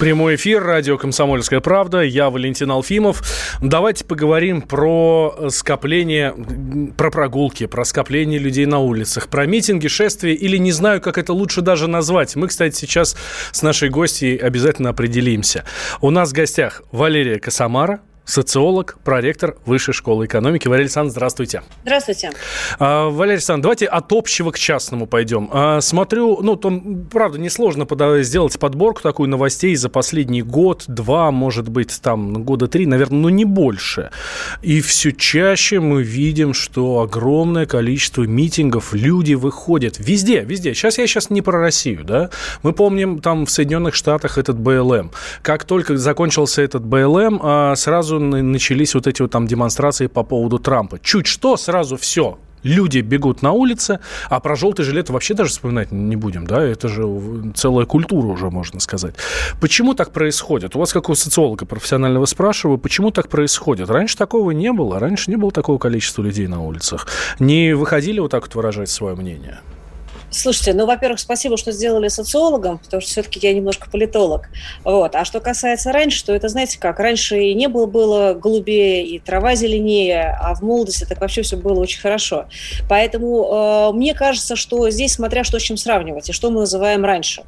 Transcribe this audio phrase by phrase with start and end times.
[0.00, 2.00] Прямой эфир, радио «Комсомольская правда».
[2.00, 3.22] Я Валентин Алфимов.
[3.60, 6.34] Давайте поговорим про скопление,
[6.96, 11.34] про прогулки, про скопление людей на улицах, про митинги, шествия или не знаю, как это
[11.34, 12.34] лучше даже назвать.
[12.34, 13.14] Мы, кстати, сейчас
[13.52, 15.66] с нашей гостьей обязательно определимся.
[16.00, 20.68] У нас в гостях Валерия Косомара, социолог, проректор Высшей школы экономики.
[20.68, 21.62] Валерий Александрович, здравствуйте.
[21.82, 22.30] Здравствуйте.
[22.78, 25.50] А, Валерий Александрович, давайте от общего к частному пойдем.
[25.52, 27.86] А, смотрю, ну, там, правда, несложно
[28.22, 33.30] сделать подборку такую новостей за последний год, два, может быть, там, года три, наверное, но
[33.30, 34.10] не больше.
[34.62, 40.74] И все чаще мы видим, что огромное количество митингов, люди выходят везде, везде.
[40.74, 42.30] Сейчас я сейчас не про Россию, да.
[42.62, 45.10] Мы помним там в Соединенных Штатах этот БЛМ.
[45.42, 50.58] Как только закончился этот БЛМ, а, сразу начались вот эти вот там демонстрации по поводу
[50.58, 50.98] Трампа.
[51.00, 52.38] Чуть что, сразу все.
[52.62, 56.88] Люди бегут на улице, а про желтый жилет вообще даже вспоминать не будем, да, это
[56.88, 57.06] же
[57.54, 59.14] целая культура уже, можно сказать.
[59.60, 60.76] Почему так происходит?
[60.76, 63.88] У вас, как у социолога профессионального, спрашиваю, почему так происходит?
[63.88, 67.06] Раньше такого не было, раньше не было такого количества людей на улицах.
[67.38, 69.60] Не выходили вот так вот выражать свое мнение?
[70.32, 74.48] Слушайте, ну, во-первых, спасибо, что сделали социологом, потому что все-таки я немножко политолог.
[74.84, 75.16] Вот.
[75.16, 79.56] А что касается раньше, то это, знаете как, раньше и небо было голубее, и трава
[79.56, 82.46] зеленее, а в молодости так вообще все было очень хорошо.
[82.88, 87.04] Поэтому э, мне кажется, что здесь смотря что с чем сравнивать, и что мы называем
[87.04, 87.42] раньше.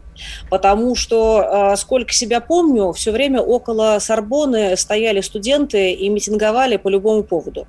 [0.50, 6.88] Потому что, э, сколько себя помню, все время около Сорбоны стояли студенты и митинговали по
[6.88, 7.69] любому поводу.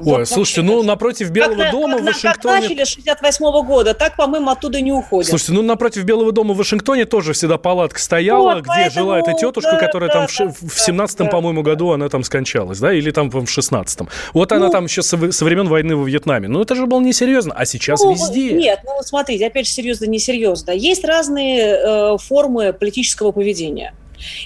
[0.00, 2.60] Ой, вот слушайте, ну напротив Белого как, дома как, в Вашингтоне...
[2.60, 5.28] Как начали 68 -го года, так, по-моему, оттуда не уходят.
[5.28, 9.18] Слушайте, ну напротив Белого дома в Вашингтоне тоже всегда палатка стояла, вот, где поэтому, жила
[9.18, 11.70] эта тетушка, да, которая да, там да, в, в 17-м, да, по-моему, да.
[11.70, 14.08] году она там скончалась, да, или там в 16-м.
[14.32, 16.48] Вот ну, она там еще со, со времен войны во Вьетнаме.
[16.48, 18.52] Ну это же было несерьезно, а сейчас ну, везде.
[18.52, 20.70] Нет, ну смотрите, опять же, серьезно, несерьезно.
[20.70, 23.94] Есть разные э, формы политического поведения.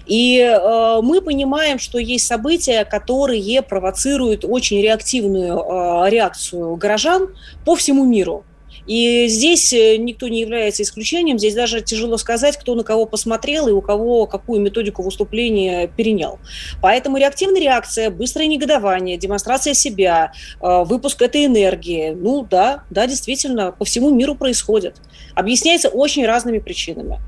[0.06, 7.28] И э, мы понимаем, что есть события, которые провоцируют очень реактивную э, реакцию горожан
[7.64, 8.44] по всему миру.
[8.88, 11.38] И здесь э, никто не является исключением.
[11.38, 16.38] Здесь даже тяжело сказать, кто на кого посмотрел и у кого какую методику выступления перенял.
[16.80, 23.72] Поэтому реактивная реакция, быстрое негодование, демонстрация себя, э, выпуск этой энергии, ну да, да, действительно,
[23.72, 24.96] по всему миру происходит.
[25.34, 27.20] Объясняется очень разными причинами.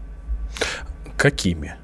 [1.19, 1.77] Какими?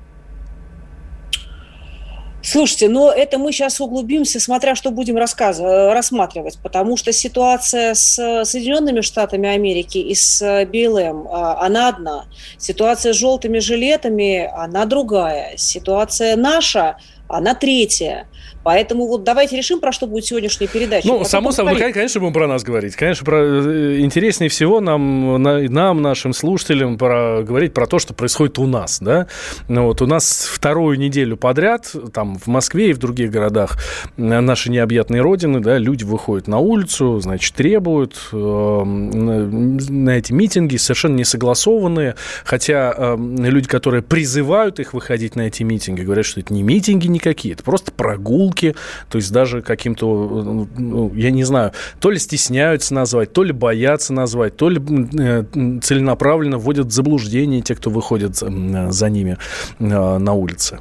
[2.48, 8.44] Слушайте, но это мы сейчас углубимся, смотря что будем рассказывать, рассматривать, потому что ситуация с
[8.44, 12.26] Соединенными Штатами Америки и с БЛМ, а, она одна.
[12.56, 15.56] Ситуация с желтыми жилетами, она другая.
[15.56, 18.28] Ситуация наша, она третья.
[18.66, 21.06] Поэтому вот давайте решим, про что будет сегодняшняя передача.
[21.06, 22.96] Ну, само собой, конечно, будем про нас говорить.
[22.96, 23.36] Конечно, про...
[23.36, 27.44] Э, интереснее всего нам, нам, нашим слушателям, про...
[27.44, 28.98] говорить про то, что происходит у нас.
[28.98, 29.28] Да?
[29.68, 33.78] Ну, вот, у нас вторую неделю подряд, там, в Москве и в других городах
[34.16, 41.14] наши необъятные родины, да, люди выходят на улицу, значит, требуют э, на эти митинги, совершенно
[41.14, 46.52] не согласованные, хотя э, люди, которые призывают их выходить на эти митинги, говорят, что это
[46.52, 48.74] не митинги никакие, это просто прогулки, прогулки,
[49.08, 54.12] то есть даже каким-то, ну, я не знаю, то ли стесняются назвать, то ли боятся
[54.12, 55.44] назвать, то ли э,
[55.82, 59.38] целенаправленно вводят в заблуждение те, кто выходит за ними
[59.78, 60.78] э, на улице.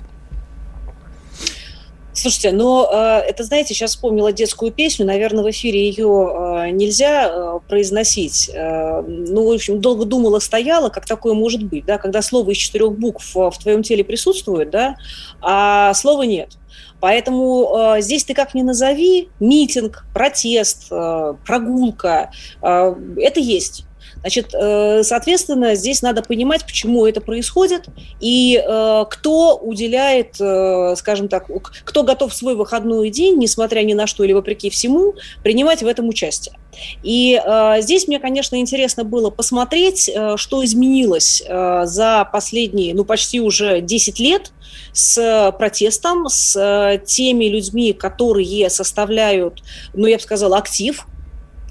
[2.16, 7.28] Слушайте, но э, это, знаете, сейчас вспомнила детскую песню, наверное, в эфире ее э, нельзя
[7.30, 8.50] э, произносить.
[8.53, 12.98] Ну, в общем, долго думала, стояла, как такое может быть, да, когда слово из четырех
[12.98, 14.96] букв в твоем теле присутствует, да,
[15.42, 16.58] а слова нет.
[17.00, 22.32] Поэтому э, здесь ты как ни назови, митинг, протест, э, прогулка,
[22.62, 23.85] э, это есть.
[24.26, 27.86] Значит, э, соответственно, здесь надо понимать, почему это происходит
[28.20, 31.48] и э, кто уделяет, э, скажем так,
[31.84, 35.14] кто готов свой выходной день, несмотря ни на что или вопреки всему,
[35.44, 36.58] принимать в этом участие.
[37.04, 37.40] И
[37.80, 44.52] здесь мне, конечно, интересно было посмотреть, что изменилось за последние, ну, почти уже 10 лет
[44.92, 49.64] с протестом, с теми людьми, которые составляют,
[49.94, 51.06] ну, я бы сказала, актив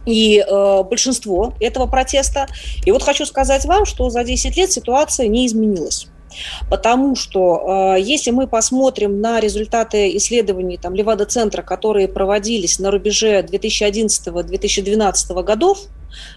[0.06, 2.46] и э, большинство этого протеста.
[2.84, 6.08] И вот хочу сказать вам, что за 10 лет ситуация не изменилась.
[6.68, 13.40] Потому что э, если мы посмотрим на результаты исследований там, Левада-центра, которые проводились на рубеже
[13.42, 15.78] 2011-2012 годов,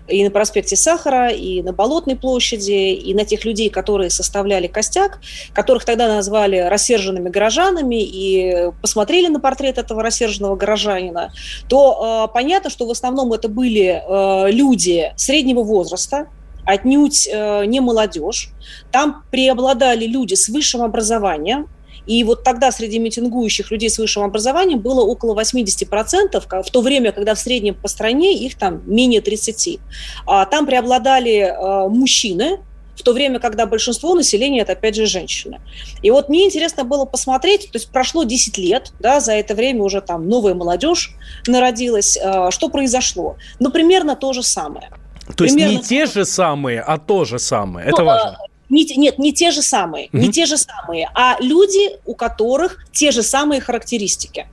[0.07, 5.19] и на проспекте Сахара, и на Болотной площади, и на тех людей, которые составляли костяк,
[5.53, 11.31] которых тогда назвали рассерженными горожанами, и посмотрели на портрет этого рассерженного горожанина,
[11.69, 16.27] то э, понятно, что в основном это были э, люди среднего возраста,
[16.65, 18.49] отнюдь э, не молодежь.
[18.91, 21.67] Там преобладали люди с высшим образованием,
[22.07, 27.11] и вот тогда среди митингующих людей с высшим образованием было около 80%, в то время,
[27.11, 29.79] когда в среднем по стране их там менее 30%.
[30.25, 32.59] А там преобладали э, мужчины,
[32.95, 35.61] в то время, когда большинство населения это, опять же, женщины.
[36.01, 39.83] И вот мне интересно было посмотреть, то есть прошло 10 лет, да, за это время
[39.83, 41.15] уже там новая молодежь
[41.45, 43.35] народилась, э, что произошло?
[43.59, 44.89] Ну, примерно то же самое.
[45.35, 47.87] То есть не те же самые, а то же самое.
[47.87, 48.37] Это ну, важно.
[48.69, 50.19] Не, нет, не те же самые, mm-hmm.
[50.19, 54.47] не те же самые, а люди, у которых те же самые характеристики.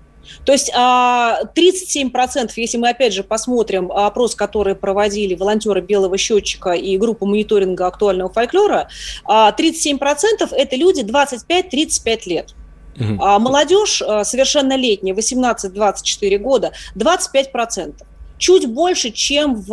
[0.45, 6.73] То есть 37%, а, если мы опять же посмотрим опрос, который проводили волонтеры Белого счетчика
[6.73, 8.89] и группа мониторинга актуального фольклора,
[9.27, 12.55] 37% а, это люди 25-35 лет.
[12.97, 13.23] Угу.
[13.23, 17.95] А молодежь совершеннолетняя, 18-24 года, 25%
[18.39, 19.71] чуть больше, чем в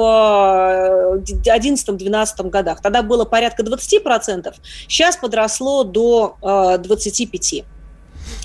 [1.17, 2.81] 2011-2012 э, годах.
[2.81, 4.53] Тогда было порядка 20%,
[4.87, 7.63] сейчас подросло до 25% э,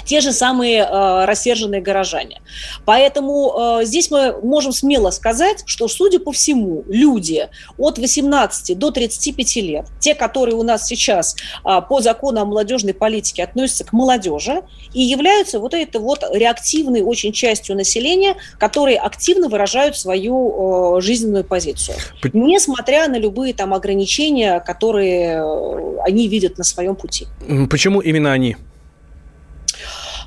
[0.07, 2.41] те же самые э, рассерженные горожане.
[2.85, 8.91] Поэтому э, здесь мы можем смело сказать, что, судя по всему, люди от 18 до
[8.91, 13.93] 35 лет, те, которые у нас сейчас э, по закону о молодежной политике относятся к
[13.93, 14.63] молодежи
[14.95, 21.45] и являются вот этой вот реактивной очень частью населения, которые активно выражают свою э, жизненную
[21.45, 21.97] позицию,
[22.33, 27.27] несмотря на любые там ограничения, которые э, они видят на своем пути.
[27.69, 28.57] Почему именно они?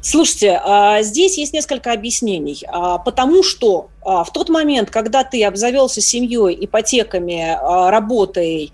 [0.01, 2.63] Слушайте, а, здесь есть несколько объяснений.
[2.67, 7.57] А, потому что а, в тот момент, когда ты обзавелся семьей, ипотеками,
[7.89, 8.71] работой,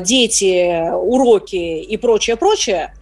[0.00, 2.94] дети, уроки и прочее, прочее,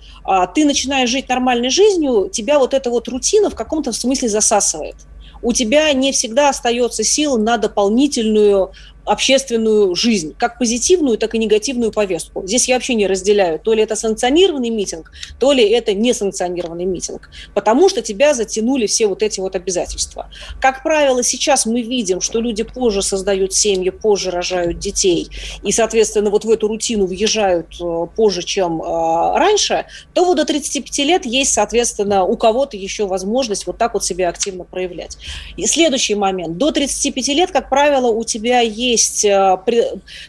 [0.54, 4.96] ты начинаешь жить нормальной жизнью, тебя вот эта вот рутина в каком-то смысле засасывает
[5.44, 8.72] у тебя не всегда остается сил на дополнительную
[9.04, 12.46] общественную жизнь, как позитивную, так и негативную повестку.
[12.46, 17.30] Здесь я вообще не разделяю, то ли это санкционированный митинг, то ли это несанкционированный митинг,
[17.54, 20.30] потому что тебя затянули все вот эти вот обязательства.
[20.60, 25.28] Как правило, сейчас мы видим, что люди позже создают семьи, позже рожают детей,
[25.62, 30.44] и, соответственно, вот в эту рутину въезжают э, позже, чем э, раньше, то вот до
[30.44, 35.18] 35 лет есть, соответственно, у кого-то еще возможность вот так вот себя активно проявлять.
[35.56, 36.56] И следующий момент.
[36.56, 39.58] До 35 лет, как правило, у тебя есть есть э,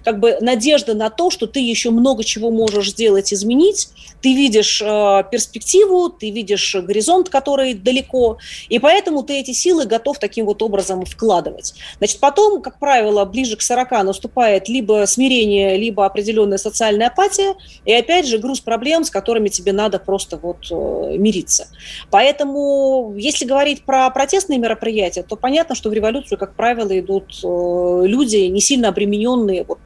[0.03, 3.89] как бы надежда на то, что ты еще много чего можешь сделать, изменить,
[4.25, 8.39] ты видишь э, перспективу, ты видишь горизонт, который далеко,
[8.69, 11.75] и поэтому ты эти силы готов таким вот образом вкладывать.
[11.99, 17.53] Значит, потом, как правило, ближе к 40 наступает либо смирение, либо определенная социальная апатия,
[17.85, 21.67] и опять же груз проблем, с которыми тебе надо просто вот э, мириться.
[22.09, 28.37] Поэтому, если говорить про протестные мероприятия, то понятно, что в революцию, как правило, идут люди,
[28.47, 29.77] не сильно обремененные вот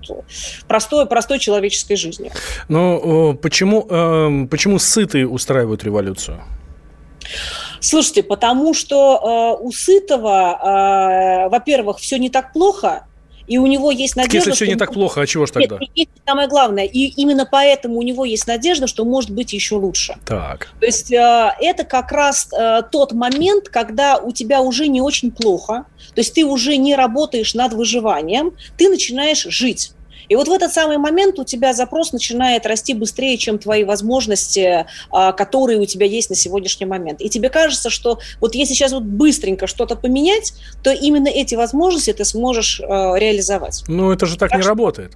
[0.65, 2.31] простой, простой человеческой жизнью.
[2.69, 6.41] Но почему, эм, почему сытые устраивают революцию?
[7.79, 13.05] Слушайте, потому что э, у Сытого, э, во-первых, все не так плохо,
[13.49, 14.37] и у него есть надежда...
[14.37, 15.79] Если все не так плохо, а чего ж тогда?
[15.79, 19.75] Нет, есть самое главное, и именно поэтому у него есть надежда, что может быть еще
[19.75, 20.17] лучше.
[20.25, 20.69] Так.
[20.79, 25.31] То есть э, это как раз э, тот момент, когда у тебя уже не очень
[25.31, 29.93] плохо, то есть ты уже не работаешь над выживанием, ты начинаешь жить.
[30.29, 34.85] И вот в этот самый момент у тебя запрос начинает расти быстрее, чем твои возможности,
[35.11, 37.19] а, которые у тебя есть на сегодняшний момент.
[37.21, 42.13] И тебе кажется, что вот если сейчас вот быстренько что-то поменять, то именно эти возможности
[42.13, 43.83] ты сможешь а, реализовать.
[43.87, 44.69] Ну, это же так, так не что...
[44.69, 45.13] работает.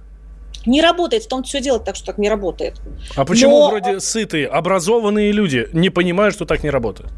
[0.66, 2.80] Не работает, в том все дело так, что так не работает.
[3.16, 3.68] А почему Но...
[3.68, 7.10] вроде сытые, образованные люди не понимают, что так не работает?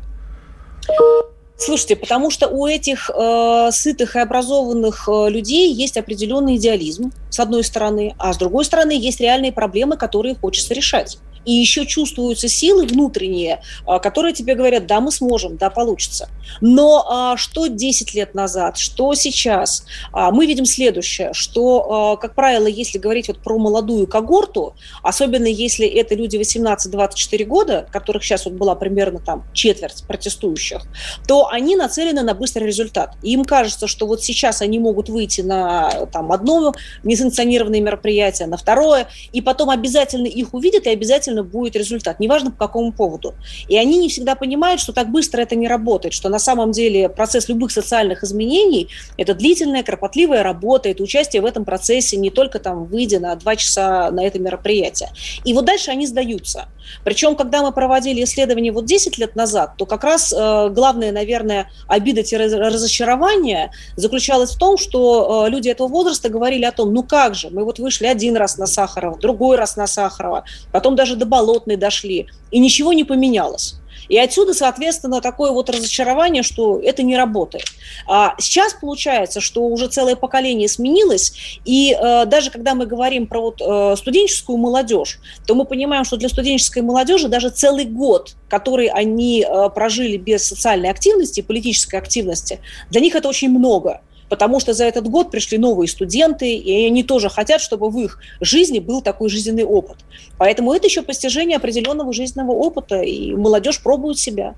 [1.58, 7.40] Слушайте, потому что у этих э, сытых и образованных э, людей есть определенный идеализм, с
[7.40, 12.49] одной стороны, а с другой стороны есть реальные проблемы, которые хочется решать и еще чувствуются
[12.49, 16.29] силы внутренние, а, которые тебе говорят, да, мы сможем, да, получится.
[16.61, 22.67] Но а, что 10 лет назад, что сейчас, а, мы видим следующее, что, как правило,
[22.67, 28.55] если говорить вот про молодую когорту, особенно если это люди 18-24 года, которых сейчас вот
[28.55, 30.83] была примерно там четверть протестующих,
[31.29, 33.15] то они нацелены на быстрый результат.
[33.23, 36.75] Им кажется, что вот сейчас они могут выйти на там, одно
[37.05, 42.50] несанкционированное мероприятие, на второе, и потом обязательно их увидят и обязательно обязательно будет результат, неважно
[42.50, 43.35] по какому поводу.
[43.69, 47.09] И они не всегда понимают, что так быстро это не работает, что на самом деле
[47.09, 52.59] процесс любых социальных изменений– это длительная, кропотливая работа, это участие в этом процессе не только
[52.59, 55.11] там выйдя на два часа на это мероприятие.
[55.45, 56.69] И вот дальше они сдаются.
[57.05, 61.71] Причем, когда мы проводили исследование вот 10 лет назад, то как раз э, главное, наверное,
[61.88, 67.50] обида-разочарование заключалось в том, что э, люди этого возраста говорили о том, ну как же,
[67.50, 71.76] мы вот вышли один раз на Сахарова, другой раз на Сахарова, потом даже до Болотной
[71.76, 73.76] дошли, и ничего не поменялось.
[74.09, 77.64] И отсюда, соответственно, такое вот разочарование, что это не работает.
[78.06, 83.40] А сейчас получается, что уже целое поколение сменилось, и э, даже когда мы говорим про
[83.40, 88.87] вот, э, студенческую молодежь, то мы понимаем, что для студенческой молодежи даже целый год, который
[88.87, 94.73] они э, прожили без социальной активности, политической активности, для них это очень много потому что
[94.73, 99.02] за этот год пришли новые студенты, и они тоже хотят, чтобы в их жизни был
[99.02, 99.99] такой жизненный опыт.
[100.38, 104.54] Поэтому это еще постижение определенного жизненного опыта, и молодежь пробует себя.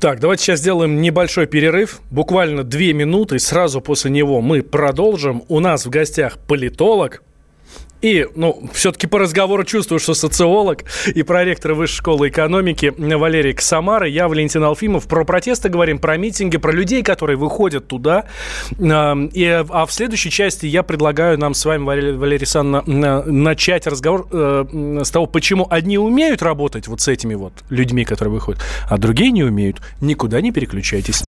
[0.00, 5.44] Так, давайте сейчас сделаем небольшой перерыв, буквально две минуты, сразу после него мы продолжим.
[5.48, 7.22] У нас в гостях политолог,
[8.02, 14.08] и, ну, все-таки по разговору чувствую, что социолог и проректор Высшей школы экономики Валерий Ксамара,
[14.08, 15.06] я Валентин Алфимов.
[15.06, 18.24] Про протесты говорим, про митинги, про людей, которые выходят туда.
[18.78, 24.26] И, а в следующей части я предлагаю нам с вами, Валерий, Валерий Санна, начать разговор
[24.32, 28.98] э, с того, почему одни умеют работать вот с этими вот людьми, которые выходят, а
[28.98, 29.80] другие не умеют.
[30.00, 31.22] Никуда не переключайтесь.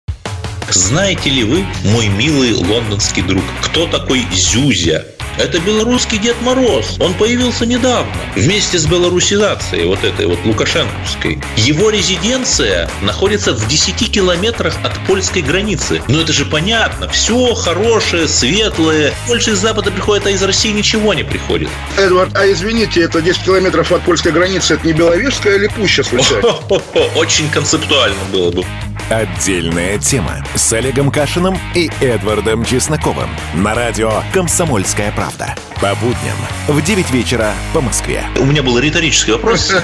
[0.70, 5.04] Знаете ли вы, мой милый лондонский друг, кто такой Зюзя?
[5.38, 6.96] Это белорусский Дед Мороз.
[7.00, 8.12] Он появился недавно.
[8.36, 11.40] Вместе с белорусизацией вот этой вот лукашенковской.
[11.56, 16.02] Его резиденция находится в 10 километрах от польской границы.
[16.08, 17.08] Но это же понятно.
[17.08, 19.14] Все хорошее, светлое.
[19.26, 21.68] Больше из Запада приходит, а из России ничего не приходит.
[21.96, 24.74] Эдвард, а извините, это 10 километров от польской границы.
[24.74, 26.48] Это не Беловежская или Пуща случайно?
[27.14, 28.64] Очень концептуально было бы.
[29.10, 35.54] Отдельная тема с Олегом Кашиным и Эдвардом Чесноковым на радио «Комсомольская правда».
[35.80, 36.36] По будням
[36.68, 38.24] в 9 вечера по Москве.
[38.38, 39.74] У меня был риторический вопрос.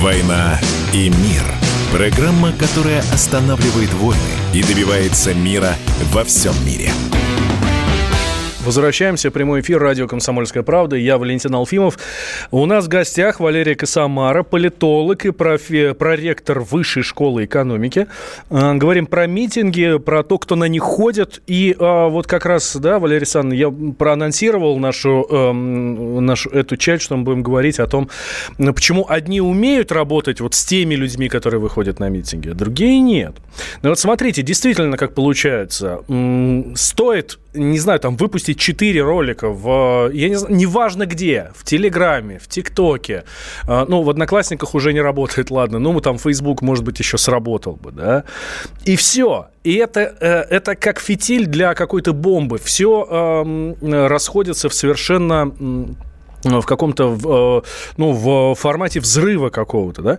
[0.00, 0.58] «Война
[0.94, 1.42] и мир»–
[1.92, 4.18] программа, которая останавливает войны
[4.54, 5.74] и добивается мира
[6.12, 6.90] во всем мире.
[8.64, 9.30] Возвращаемся.
[9.30, 10.94] Прямой эфир радио «Комсомольская правда».
[10.94, 11.98] Я Валентин Алфимов.
[12.50, 18.06] У нас в гостях Валерия Косомара, политолог и профи, проректор Высшей школы экономики.
[18.50, 21.40] Э, говорим про митинги, про то, кто на них ходит.
[21.46, 27.04] И э, вот как раз, да, Валерий Александровна, я проанонсировал нашу, э, нашу эту часть,
[27.04, 28.10] что мы будем говорить о том,
[28.58, 33.36] почему одни умеют работать вот с теми людьми, которые выходят на митинги, а другие нет.
[33.80, 36.00] Но вот смотрите, действительно, как получается.
[36.74, 42.38] Стоит не знаю, там выпустить 4 ролика в, я не знаю, неважно где, в Телеграме,
[42.38, 43.24] в ТикТоке,
[43.66, 47.76] а, ну, в Одноклассниках уже не работает, ладно, ну, там Facebook, может быть, еще сработал
[47.76, 48.24] бы, да,
[48.84, 49.48] и все.
[49.64, 52.58] И это, э, это как фитиль для какой-то бомбы.
[52.58, 55.52] Все э, расходится в совершенно
[56.42, 60.18] в каком-то, э, ну, в формате взрыва какого-то, да.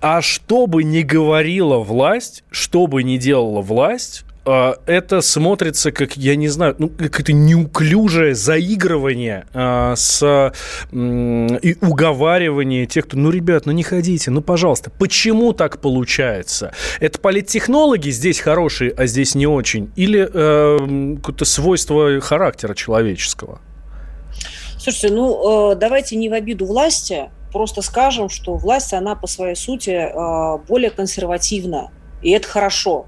[0.00, 6.34] А что бы ни говорила власть, что бы ни делала власть, это смотрится как, я
[6.34, 10.52] не знаю, ну, какое-то неуклюжее заигрывание а, с
[10.92, 14.90] и уговаривание тех, кто, ну, ребят, ну не ходите, ну, пожалуйста.
[14.90, 16.72] Почему так получается?
[17.00, 19.92] Это политтехнологи здесь хорошие, а здесь не очень?
[19.96, 23.60] Или э, какое-то свойство характера человеческого?
[24.78, 29.56] Слушайте, ну, э, давайте не в обиду власти, просто скажем, что власть, она по своей
[29.56, 31.90] сути э, более консервативна,
[32.22, 33.06] и это хорошо.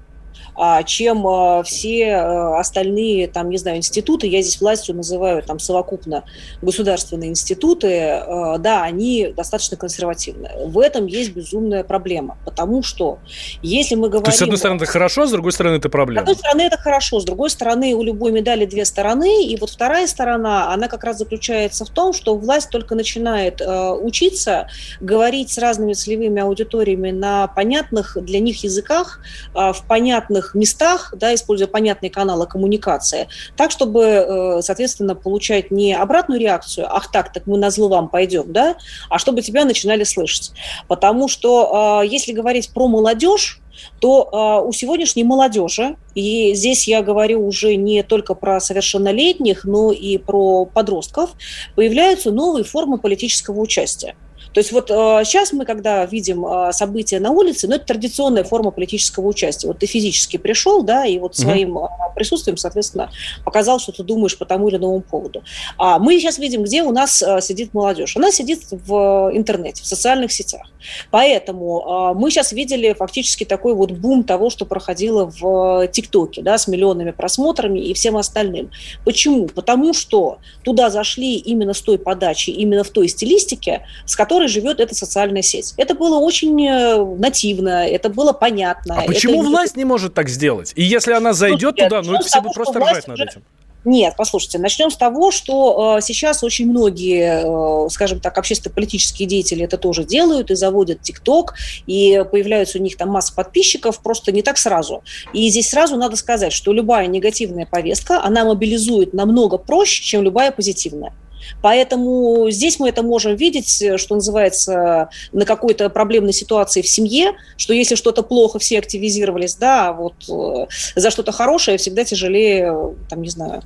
[0.55, 5.59] А, чем а, все а, остальные, там, не знаю, институты, я здесь властью называю там
[5.59, 6.23] совокупно
[6.61, 8.23] государственные институты,
[8.59, 10.49] да, они достаточно консервативны.
[10.65, 13.19] В этом есть безумная проблема, потому что
[13.61, 14.25] если мы говорим...
[14.25, 16.21] То есть, с одной стороны, это хорошо, с другой стороны, это проблема?
[16.21, 19.69] С одной стороны, это хорошо, с другой стороны, у любой медали две стороны, и вот
[19.69, 24.67] вторая сторона, она как раз заключается в том, что власть только начинает учиться
[24.99, 29.19] говорить с разными целевыми аудиториями на понятных для них языках,
[29.53, 35.93] в понятных разных местах, да, используя понятные каналы коммуникации, так, чтобы, э, соответственно, получать не
[35.93, 38.75] обратную реакцию, ах так, так мы на зло вам пойдем, да,
[39.09, 40.51] а чтобы тебя начинали слышать.
[40.87, 43.59] Потому что э, если говорить про молодежь,
[43.99, 49.91] то э, у сегодняшней молодежи, и здесь я говорю уже не только про совершеннолетних, но
[49.91, 51.31] и про подростков,
[51.75, 54.15] появляются новые формы политического участия.
[54.53, 58.43] То есть вот э, сейчас мы, когда видим э, события на улице, ну, это традиционная
[58.43, 59.67] форма политического участия.
[59.67, 63.09] Вот ты физически пришел, да, и вот своим э, присутствием, соответственно,
[63.43, 65.43] показал, что ты думаешь по тому или иному поводу.
[65.77, 68.15] А мы сейчас видим, где у нас э, сидит молодежь.
[68.15, 70.67] Она сидит в интернете, в социальных сетях.
[71.11, 76.57] Поэтому э, мы сейчас видели фактически такой вот бум того, что проходило в ТикТоке, да,
[76.57, 78.69] с миллионами просмотрами и всем остальным.
[79.03, 79.47] Почему?
[79.47, 84.79] Потому что туда зашли именно с той подачи, именно в той стилистике, с которой живет
[84.79, 85.73] эта социальная сеть.
[85.77, 88.99] Это было очень э, нативно, это было понятно.
[88.99, 89.49] А почему это...
[89.49, 90.73] власть не может так сделать?
[90.75, 93.43] И если она зайдет Слушайте, туда, ну это все будут просто ржать над этим.
[93.85, 99.65] Нет, послушайте, начнем с того, что э, сейчас очень многие, э, скажем так, общественно-политические деятели
[99.65, 104.41] это тоже делают и заводят ТикТок, и появляются у них там масса подписчиков, просто не
[104.41, 105.03] так сразу.
[105.33, 110.51] И здесь сразу надо сказать, что любая негативная повестка, она мобилизует намного проще, чем любая
[110.51, 111.13] позитивная.
[111.61, 117.73] Поэтому здесь мы это можем видеть, что называется, на какой-то проблемной ситуации в семье, что
[117.73, 123.21] если что-то плохо, все активизировались, да, а вот э, за что-то хорошее всегда тяжелее, там,
[123.21, 123.61] не знаю.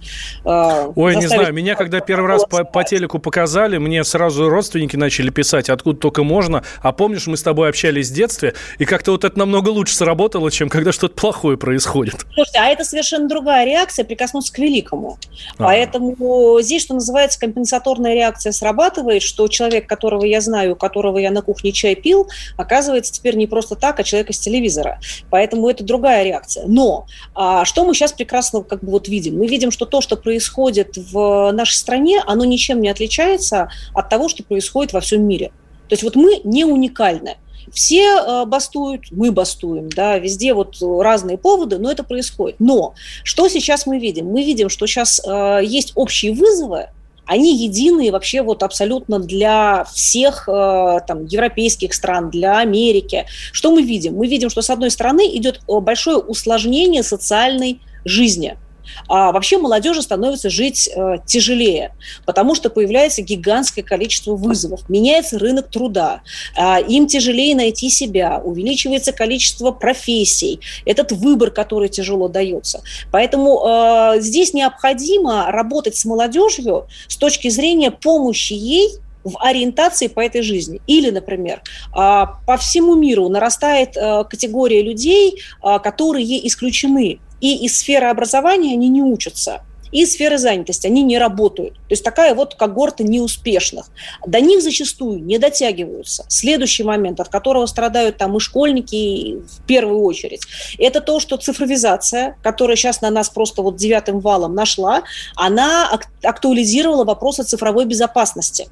[0.46, 4.96] Э, Ой, не знаю, меня когда первый раз по, по телеку показали, мне сразу родственники
[4.96, 9.12] начали писать, откуда только можно, а помнишь, мы с тобой общались в детстве, и как-то
[9.12, 12.16] вот это намного лучше сработало, чем когда что-то плохое происходит.
[12.34, 15.18] Слушайте, а это совершенно другая реакция, прикоснуться к великому.
[15.58, 15.66] А-а-а.
[15.66, 21.32] Поэтому здесь, что называется, компенсация компенсаторная реакция срабатывает, что человек, которого я знаю, которого я
[21.32, 25.00] на кухне чай пил, оказывается теперь не просто так, а человек из телевизора.
[25.30, 26.66] Поэтому это другая реакция.
[26.68, 29.38] Но а, что мы сейчас прекрасно как бы вот видим?
[29.38, 34.30] Мы видим, что то, что происходит в нашей стране, оно ничем не отличается от того,
[34.30, 35.52] что происходит во всем мире.
[35.90, 37.36] То есть вот мы не уникальны.
[37.72, 42.56] Все э, бастуют, мы бастуем, да, везде вот разные поводы, но это происходит.
[42.60, 42.94] Но
[43.24, 44.28] что сейчас мы видим?
[44.28, 46.88] Мы видим, что сейчас э, есть общие вызовы,
[47.28, 53.26] они единые вообще вот абсолютно для всех э, там, европейских стран, для Америки.
[53.52, 54.16] Что мы видим?
[54.16, 58.58] Мы видим, что с одной стороны идет э, большое усложнение социальной жизни–
[59.08, 61.94] а вообще молодежи становится жить э, тяжелее,
[62.26, 66.22] потому что появляется гигантское количество вызовов, меняется рынок труда,
[66.56, 72.82] э, им тяжелее найти себя, увеличивается количество профессий, этот выбор, который тяжело дается.
[73.12, 78.90] Поэтому э, здесь необходимо работать с молодежью с точки зрения помощи ей
[79.28, 80.82] в ориентации по этой жизни.
[80.88, 87.80] Или, например, а, по всему миру нарастает э, категория людей, а, которые исключены и из
[87.80, 91.76] сферы образования они не учатся, и из сферы занятости они не работают.
[91.76, 93.88] То есть такая вот когорта неуспешных.
[94.26, 96.26] До них зачастую не дотягиваются.
[96.28, 100.42] Следующий момент, от которого страдают там и школьники в первую очередь,
[100.78, 105.04] это то, что цифровизация, которая сейчас на нас просто вот девятым валом нашла,
[105.36, 108.68] она актуализировала вопросы цифровой безопасности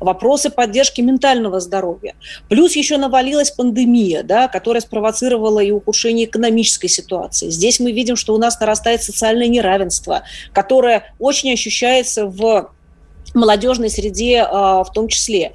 [0.00, 2.14] вопросы поддержки ментального здоровья.
[2.48, 7.50] Плюс еще навалилась пандемия, да, которая спровоцировала и ухудшение экономической ситуации.
[7.50, 12.70] Здесь мы видим, что у нас нарастает социальное неравенство, которое очень ощущается в
[13.36, 15.52] молодежной среде а, в том числе.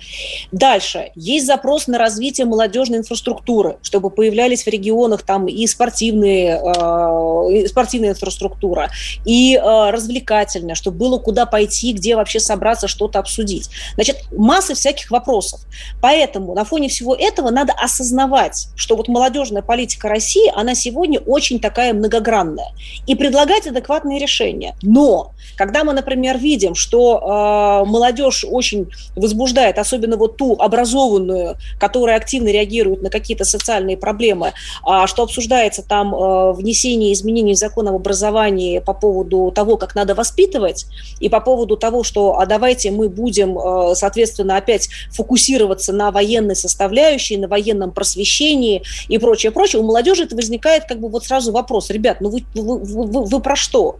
[0.51, 1.11] Дальше.
[1.15, 8.11] Есть запрос на развитие молодежной инфраструктуры, чтобы появлялись в регионах там и спортивные, а, спортивная
[8.11, 8.89] инфраструктура,
[9.25, 13.69] и а, развлекательная, чтобы было куда пойти, где вообще собраться, что-то обсудить.
[13.95, 15.61] Значит, масса всяких вопросов.
[16.01, 21.59] Поэтому на фоне всего этого надо осознавать, что вот молодежная политика России, она сегодня очень
[21.59, 22.71] такая многогранная.
[23.07, 24.75] И предлагать адекватные решения.
[24.81, 32.49] Но, когда мы, например, видим, что молодежь очень возбуждает, особенно вот ту образованную, которая активно
[32.49, 34.53] реагирует на какие-то социальные проблемы,
[34.83, 39.95] а, что обсуждается там а, внесение изменений в закон об образовании по поводу того, как
[39.95, 40.85] надо воспитывать,
[41.19, 43.57] и по поводу того, что а давайте мы будем,
[43.95, 50.35] соответственно, опять фокусироваться на военной составляющей, на военном просвещении и прочее, прочее, у молодежи это
[50.35, 53.97] возникает как бы вот сразу вопрос, ребят, ну вы, вы, вы, вы про что?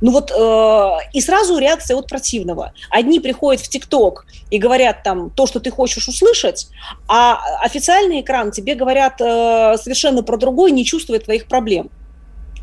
[0.00, 2.72] Ну вот, э, и сразу реакция от противного.
[2.90, 6.68] Одни приходят в ТикТок и говорят там то, что ты хочешь услышать,
[7.08, 11.90] а официальный экран тебе говорят э, совершенно про другое, не чувствуя твоих проблем.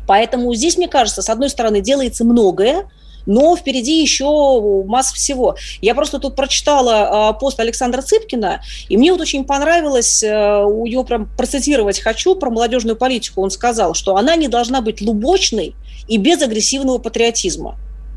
[0.06, 2.88] Поэтому здесь, мне кажется, с одной стороны, делается многое,
[3.26, 5.56] но впереди еще масса всего.
[5.82, 10.86] Я просто тут прочитала э, пост Александра Цыпкина, и мне вот очень понравилось, э, у
[10.86, 13.42] него прям процитировать хочу про молодежную политику.
[13.42, 15.74] Он сказал, что она не должна быть лубочной
[16.08, 17.76] и без агрессивного патриотизма.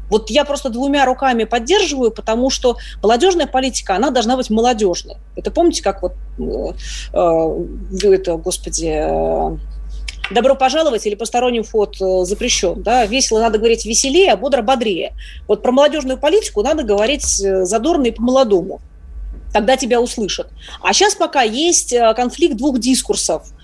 [0.09, 5.17] Вот я просто двумя руками поддерживаю, потому что молодежная политика, она должна быть молодежной.
[5.35, 6.73] Это помните, как вот э,
[7.13, 9.57] э, это, господи, э,
[10.31, 12.81] добро пожаловать или посторонним вход э, запрещен.
[12.81, 13.05] Да?
[13.05, 15.13] Весело надо говорить веселее, а бодро бодрее.
[15.47, 18.81] Вот про молодежную политику надо говорить э, задорно и по-молодому.
[19.53, 20.47] тогда тебя услышат.
[20.81, 23.51] А сейчас пока есть э, конфликт двух дискурсов–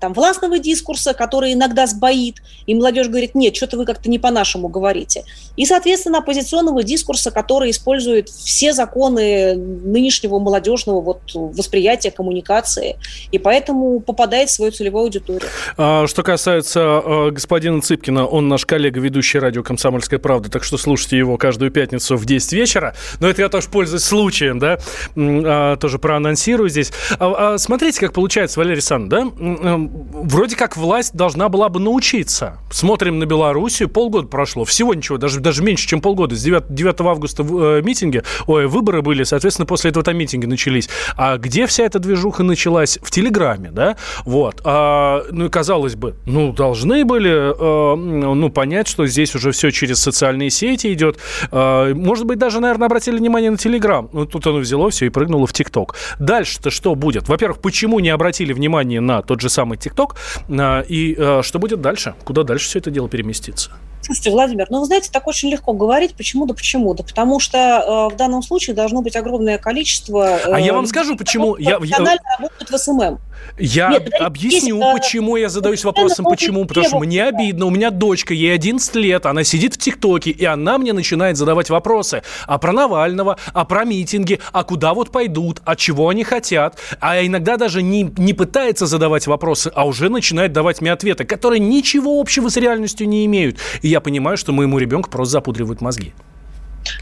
[0.00, 4.68] там, властного дискурса, который иногда сбоит, и молодежь говорит, нет, что-то вы как-то не по-нашему
[4.68, 5.24] говорите.
[5.56, 12.96] И, соответственно, оппозиционного дискурса, который использует все законы нынешнего молодежного вот, восприятия, коммуникации,
[13.30, 15.48] и поэтому попадает в свою целевую аудиторию.
[15.76, 20.78] А, что касается а, господина Цыпкина, он наш коллега, ведущий радио «Комсомольская правда», так что
[20.78, 22.94] слушайте его каждую пятницу в 10 вечера.
[23.20, 24.78] Но это я тоже пользуюсь случаем, да,
[25.16, 26.92] а, тоже проанонсирую здесь.
[27.18, 29.30] А, а, смотрите, как получается, Валерий Сан, да?
[29.36, 32.58] Вроде как власть должна была бы научиться.
[32.70, 36.34] Смотрим на Белоруссию, полгода прошло, всего ничего, даже, даже меньше, чем полгода.
[36.34, 40.88] С 9, 9 августа э, митинги, ой, выборы были, соответственно, после этого там митинги начались.
[41.16, 42.98] А где вся эта движуха началась?
[43.02, 43.96] В Телеграме, да?
[44.24, 44.62] Вот.
[44.64, 49.70] А, ну и казалось бы, ну, должны были, э, ну, понять, что здесь уже все
[49.70, 51.18] через социальные сети идет.
[51.52, 54.08] Э, может быть, даже, наверное, обратили внимание на Телеграм.
[54.12, 55.94] Ну, тут оно взяло все и прыгнуло в ТикТок.
[56.18, 57.28] Дальше-то что будет?
[57.28, 60.16] Во-первых, почему не обратили внимание на тот же самый ТикТок.
[60.48, 62.14] А, и а, что будет дальше?
[62.24, 63.72] Куда дальше все это дело переместится?
[64.06, 66.14] Слушайте, Владимир, ну вы знаете, так очень легко говорить.
[66.14, 66.46] Почему?
[66.46, 66.94] Да почему?
[66.94, 70.38] Да потому что э, в данном случае должно быть огромное количество...
[70.44, 71.56] Э, а я вам скажу, почему.
[71.56, 71.98] Я, я...
[71.98, 73.18] работают в SMM.
[73.58, 76.66] Я Нет, объясню, есть, почему я задаюсь вопросом, почему.
[76.66, 80.44] Потому что мне обидно, у меня дочка, ей 11 лет, она сидит в ТикТоке, и
[80.44, 82.22] она мне начинает задавать вопросы.
[82.46, 86.78] А про Навального, а про митинги, а куда вот пойдут, а чего они хотят.
[87.00, 91.60] А иногда даже не, не пытается задавать вопросы, а уже начинает давать мне ответы, которые
[91.60, 93.58] ничего общего с реальностью не имеют.
[93.82, 96.12] И я понимаю, что моему ребенку просто запудривают мозги.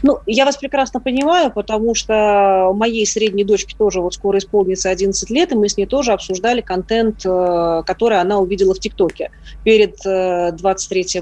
[0.03, 5.29] Ну, я вас прекрасно понимаю, потому что моей средней дочке тоже вот скоро исполнится 11
[5.29, 9.31] лет, и мы с ней тоже обсуждали контент, э, который она увидела в ТикТоке
[9.63, 11.21] перед 23 э, э,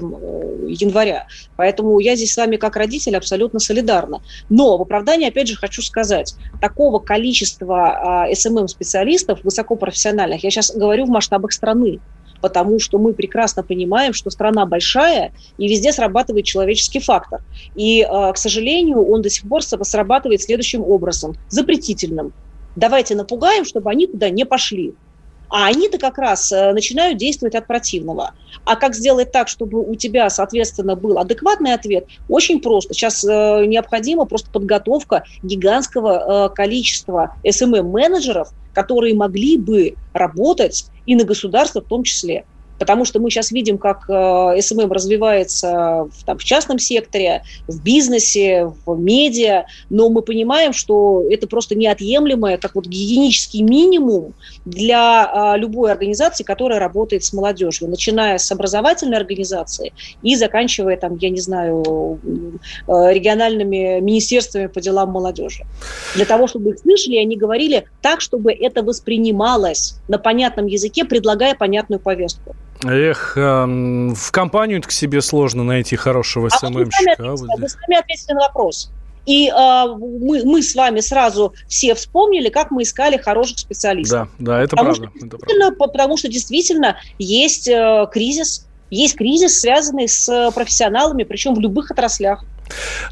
[0.68, 1.26] января.
[1.56, 4.22] Поэтому я здесь с вами как родитель абсолютно солидарна.
[4.48, 11.08] Но в оправдании, опять же, хочу сказать, такого количества SMM-специалистов высокопрофессиональных, я сейчас говорю в
[11.08, 12.00] масштабах страны,
[12.44, 17.40] потому что мы прекрасно понимаем, что страна большая, и везде срабатывает человеческий фактор.
[17.74, 22.34] И, э, к сожалению, он до сих пор срабатывает следующим образом, запретительным.
[22.76, 24.92] Давайте напугаем, чтобы они туда не пошли.
[25.48, 28.32] А они-то как раз э, начинают действовать от противного.
[28.66, 32.04] А как сделать так, чтобы у тебя, соответственно, был адекватный ответ?
[32.28, 32.92] Очень просто.
[32.92, 41.80] Сейчас э, необходима просто подготовка гигантского количества SMM-менеджеров, которые могли бы работать и на государство
[41.80, 42.44] в том числе
[42.78, 47.82] потому что мы сейчас видим, как э, SMM развивается в, там, в частном секторе, в
[47.82, 54.34] бизнесе, в медиа, но мы понимаем, что это просто неотъемлемое, как вот гигиенический минимум
[54.64, 61.16] для э, любой организации, которая работает с молодежью, начиная с образовательной организации и заканчивая, там,
[61.16, 62.18] я не знаю,
[62.86, 65.64] э, региональными министерствами по делам молодежи.
[66.14, 71.54] Для того, чтобы их слышали, они говорили так, чтобы это воспринималось на понятном языке, предлагая
[71.54, 72.54] понятную повестку.
[72.84, 77.34] Эх, эм, в компанию к себе сложно найти хорошего а СММщика.
[77.34, 78.90] Вы, а вы сами ответите на вопрос.
[79.26, 84.28] И э, мы, мы с вами сразу все вспомнили, как мы искали хороших специалистов.
[84.38, 85.12] Да, да, это потому правда.
[85.16, 85.76] Что, это правда.
[85.78, 92.44] Потому что действительно есть э, кризис, есть кризис, связанный с профессионалами, причем в любых отраслях.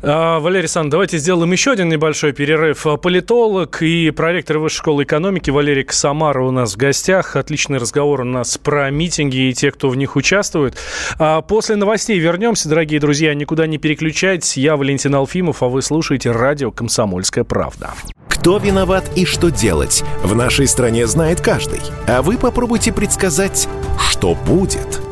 [0.02, 2.86] А, Валерий Сан, давайте сделаем еще один небольшой перерыв.
[3.00, 7.36] Политолог и проректор Высшей школы экономики Валерий Косомара у нас в гостях.
[7.36, 10.76] Отличный разговор у нас про митинги и те, кто в них участвует.
[11.18, 13.34] А после новостей вернемся, дорогие друзья.
[13.34, 14.56] Никуда не переключайтесь.
[14.56, 17.90] Я Валентин Алфимов, а вы слушаете радио «Комсомольская правда».
[18.28, 21.80] Кто виноват и что делать, в нашей стране знает каждый.
[22.08, 23.68] А вы попробуйте предсказать,
[24.00, 25.00] что будет–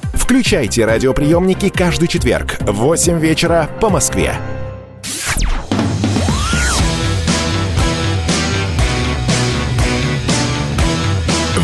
[0.31, 4.33] Включайте радиоприемники каждый четверг в 8 вечера по Москве.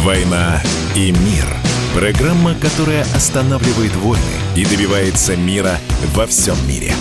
[0.03, 0.61] «Война
[0.97, 1.45] и мир»–
[1.95, 4.21] программа, которая останавливает войны
[4.57, 5.77] и добивается мира
[6.13, 6.91] во всем мире.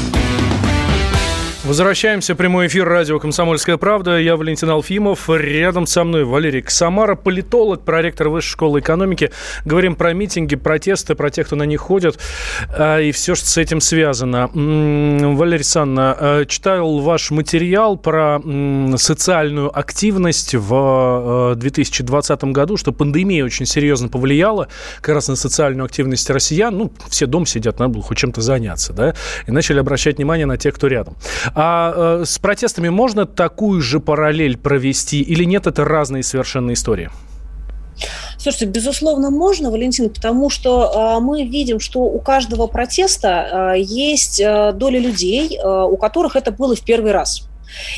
[1.66, 2.37] Возвращаемся.
[2.37, 4.18] Прямой эфир радио «Комсомольская правда».
[4.20, 5.29] Я Валентин Алфимов.
[5.29, 9.33] Рядом со мной Валерий Самара, политолог, проректор Высшей школы экономики.
[9.64, 12.20] Говорим про митинги, протесты, про тех, кто на них ходит
[12.68, 14.48] а, и все, что с этим связано.
[14.55, 18.40] Валерий Санна, а, читал ваш материал про
[18.96, 24.68] социальную активность в 2020 а, году, что пандемия очень серьезно повлияла
[25.00, 26.79] как раз на социальную активность россиян.
[26.79, 29.16] Ну, все дома сидят, надо было хоть чем-то заняться, да,
[29.48, 31.16] и начали обращать внимание на тех, кто рядом.
[31.58, 35.66] А э, с протестами можно такую же параллель провести или нет?
[35.66, 37.10] Это разные совершенно истории.
[38.36, 44.38] Слушайте, безусловно, можно, Валентин, потому что э, мы видим, что у каждого протеста э, есть
[44.38, 47.48] э, доля людей, э, у которых это было в первый раз.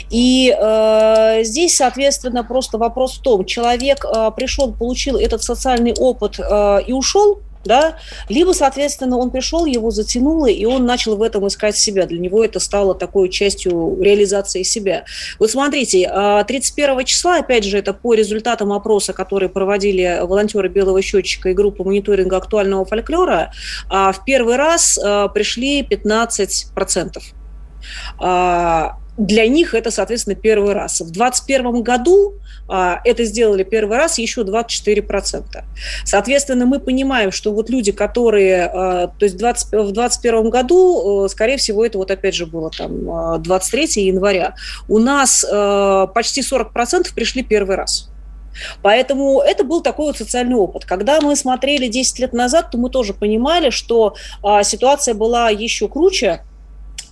[0.08, 6.38] И э, здесь, соответственно, просто вопрос в том, человек э, пришел, получил этот социальный опыт
[6.38, 11.46] э, и ушел, да, либо, соответственно, он пришел, его затянуло, и он начал в этом
[11.46, 12.06] искать себя.
[12.06, 15.04] Для него это стало такой частью реализации себя.
[15.38, 16.10] Вот смотрите,
[16.46, 21.54] 31 а, числа, опять же, это по результатам опроса, который проводили волонтеры «Белого счетчика» и
[21.54, 23.52] группа мониторинга актуального фольклора,
[23.88, 27.18] а, в первый раз а, пришли 15%
[29.18, 31.00] для них это, соответственно, первый раз.
[31.00, 32.35] В 2021 году
[32.68, 35.44] а, это сделали первый раз еще 24%.
[36.04, 41.28] Соответственно, мы понимаем, что вот люди, которые, а, то есть 20, в 2021 году, э,
[41.28, 44.54] скорее всего, это вот опять же было там 23 а, января,
[44.88, 48.11] у нас а, почти 40% пришли первый раз.
[48.83, 50.85] Поэтому это был такой вот социальный опыт.
[50.85, 55.88] Когда мы смотрели 10 лет назад, то мы тоже понимали, что а, ситуация была еще
[55.88, 56.42] круче,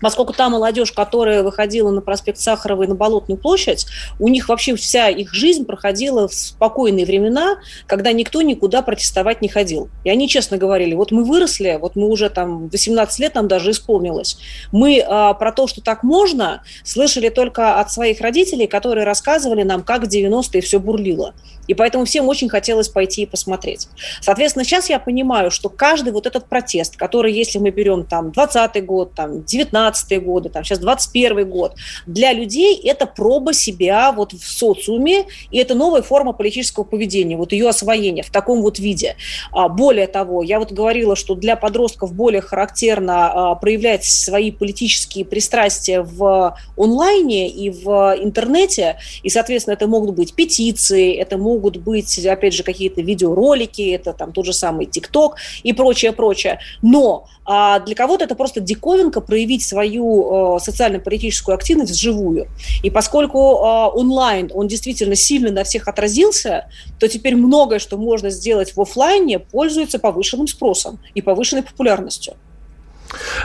[0.01, 3.87] Поскольку та молодежь, которая выходила на проспект Сахарова и на Болотную площадь,
[4.19, 7.57] у них вообще вся их жизнь проходила в спокойные времена,
[7.87, 9.89] когда никто никуда протестовать не ходил.
[10.05, 13.71] И они честно говорили, вот мы выросли, вот мы уже там 18 лет нам даже
[13.71, 14.39] исполнилось.
[14.73, 19.83] Мы а, про то, что так можно, слышали только от своих родителей, которые рассказывали нам,
[19.83, 21.35] как в 90-е все бурлило.
[21.67, 23.89] И поэтому всем очень хотелось пойти и посмотреть.
[24.21, 28.85] Соответственно, сейчас я понимаю, что каждый вот этот протест, который, если мы берем там 20
[28.85, 31.75] год, там 19 годы, там сейчас 21 год,
[32.07, 37.53] для людей это проба себя вот в социуме, и это новая форма политического поведения, вот
[37.53, 39.17] ее освоение в таком вот виде.
[39.53, 45.25] А, более того, я вот говорила, что для подростков более характерно а, проявлять свои политические
[45.25, 51.79] пристрастия в онлайне и в интернете, и, соответственно, это могут быть петиции, это могут могут
[51.79, 56.59] быть, опять же, какие-то видеоролики, это там тот же самый ТикТок и прочее, прочее.
[56.83, 62.49] Но а для кого-то это просто диковинка проявить свою э, социально-политическую активность вживую.
[62.83, 68.31] И поскольку э, онлайн, он действительно сильно на всех отразился, то теперь многое, что можно
[68.31, 72.35] сделать в офлайне, пользуется повышенным спросом и повышенной популярностью.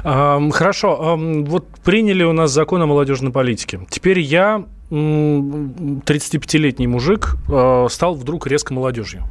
[0.03, 1.15] Хорошо.
[1.17, 3.79] Вот приняли у нас закон о молодежной политике.
[3.89, 9.23] Теперь я 35-летний мужик э, стал вдруг резко молодежью.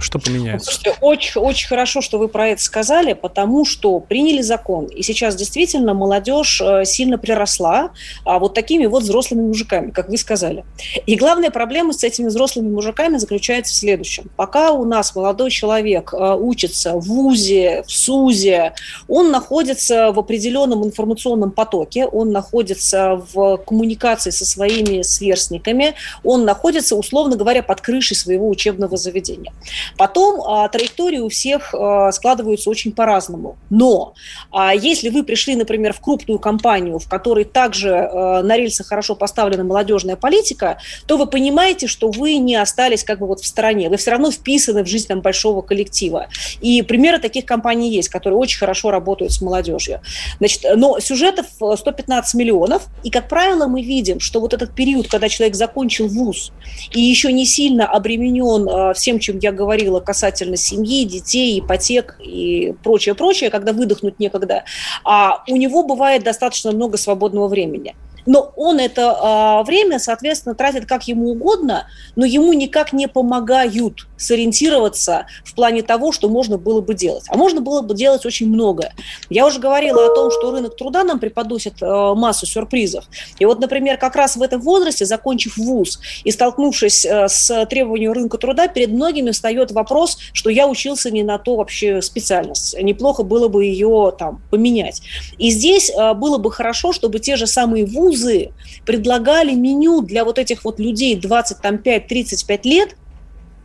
[0.00, 0.72] Что поменяется?
[0.72, 5.36] Слушайте, очень, очень хорошо, что вы про это сказали, потому что приняли закон, и сейчас
[5.36, 7.90] действительно молодежь э, сильно приросла
[8.24, 10.64] а вот такими вот взрослыми мужиками, как вы сказали.
[11.06, 14.30] И главная проблема с этими взрослыми мужиками заключается в следующем.
[14.36, 18.74] Пока у нас молодой человек э, учится в ВУЗе, в СУЗе,
[19.08, 26.96] он находится в определенном информационном потоке, он находится в коммуникации со своими сверстниками, он находится,
[26.96, 29.52] условно говоря, под крышей своего учебного заведения.
[29.96, 33.56] Потом а, траектории у всех а, складываются очень по-разному.
[33.70, 34.14] Но
[34.50, 39.14] а, если вы пришли, например, в крупную компанию, в которой также а, на рельсах хорошо
[39.14, 43.88] поставлена молодежная политика, то вы понимаете, что вы не остались как бы вот в стороне.
[43.88, 46.28] Вы все равно вписаны в жизнь там, большого коллектива.
[46.60, 50.00] И примеры таких компаний есть, которые очень хорошо работают с молодежью.
[50.38, 55.28] Значит, но сюжетов 115 миллионов, и, как правило, мы видим, что вот этот период, когда
[55.28, 56.52] человек закончил вуз
[56.92, 62.16] и еще не сильно обременен а, всем, чем я говорю, говорила касательно семьи, детей, ипотек
[62.18, 64.64] и прочее, прочее, когда выдохнуть некогда,
[65.04, 67.94] а у него бывает достаточно много свободного времени
[68.26, 71.86] но он это а, время, соответственно, тратит как ему угодно,
[72.16, 77.24] но ему никак не помогают сориентироваться в плане того, что можно было бы делать.
[77.28, 78.92] А можно было бы делать очень многое.
[79.30, 83.04] Я уже говорила о том, что рынок труда нам преподносит а, массу сюрпризов.
[83.38, 88.12] И вот, например, как раз в этом возрасте, закончив вуз и столкнувшись а, с требованием
[88.12, 92.76] рынка труда, перед многими встает вопрос, что я учился не на то вообще специальность.
[92.80, 95.02] Неплохо было бы ее там поменять.
[95.38, 98.50] И здесь было бы хорошо, чтобы те же самые вузы вузы
[98.84, 102.96] предлагали меню для вот этих вот людей 25-35 лет,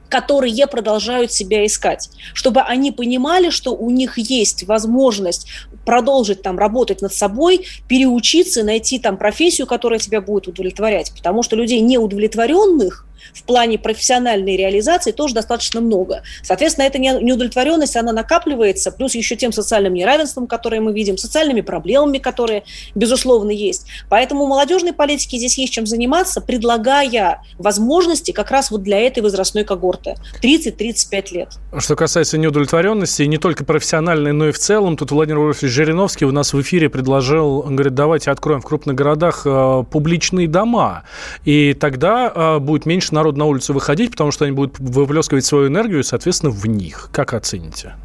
[0.09, 5.47] которые продолжают себя искать, чтобы они понимали, что у них есть возможность
[5.85, 11.55] продолжить там работать над собой, переучиться, найти там профессию, которая тебя будет удовлетворять, потому что
[11.55, 16.23] людей неудовлетворенных в плане профессиональной реализации тоже достаточно много.
[16.43, 22.17] Соответственно, эта неудовлетворенность, она накапливается, плюс еще тем социальным неравенством, которое мы видим, социальными проблемами,
[22.17, 22.63] которые,
[22.95, 23.87] безусловно, есть.
[24.09, 29.63] Поэтому молодежной политике здесь есть чем заниматься, предлагая возможности как раз вот для этой возрастной
[29.63, 31.49] когорты 30-35 лет.
[31.77, 36.31] Что касается неудовлетворенности, не только профессиональной, но и в целом, тут Владимир Вольфович Жириновский у
[36.31, 41.03] нас в эфире предложил, он говорит, давайте откроем в крупных городах э, публичные дома,
[41.45, 45.67] и тогда э, будет меньше народ на улицу выходить, потому что они будут выплескивать свою
[45.67, 47.09] энергию, соответственно, в них.
[47.11, 47.95] Как оцените?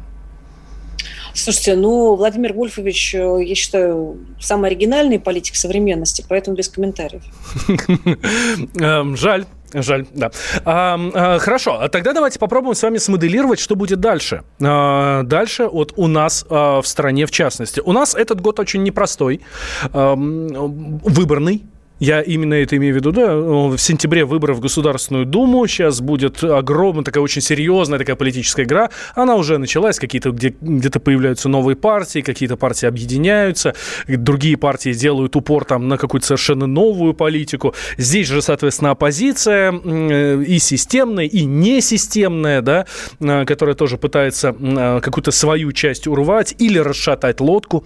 [1.37, 7.23] Слушайте, ну, Владимир Вольфович, э, я считаю, самый оригинальный политик современности, поэтому без комментариев.
[8.79, 9.45] Эм, жаль.
[9.73, 10.31] Жаль, да.
[10.63, 14.43] А, а, хорошо, а тогда давайте попробуем с вами смоделировать, что будет дальше.
[14.63, 17.81] А, дальше вот у нас а, в стране в частности.
[17.83, 19.41] У нас этот год очень непростой,
[19.91, 21.65] а, выборный
[21.99, 23.35] я именно это имею в виду, да.
[23.35, 25.65] В сентябре выборы в Государственную Думу.
[25.67, 28.89] Сейчас будет огромная, такая очень серьезная такая политическая игра.
[29.15, 29.99] Она уже началась.
[29.99, 33.73] Какие-то где, где-то появляются новые партии, какие-то партии объединяются,
[34.07, 37.73] другие партии делают упор там на какую-то совершенно новую политику.
[37.97, 42.85] Здесь же, соответственно, оппозиция и системная, и несистемная, да,
[43.19, 47.85] э, которая тоже пытается э, какую-то свою часть урвать или расшатать лодку.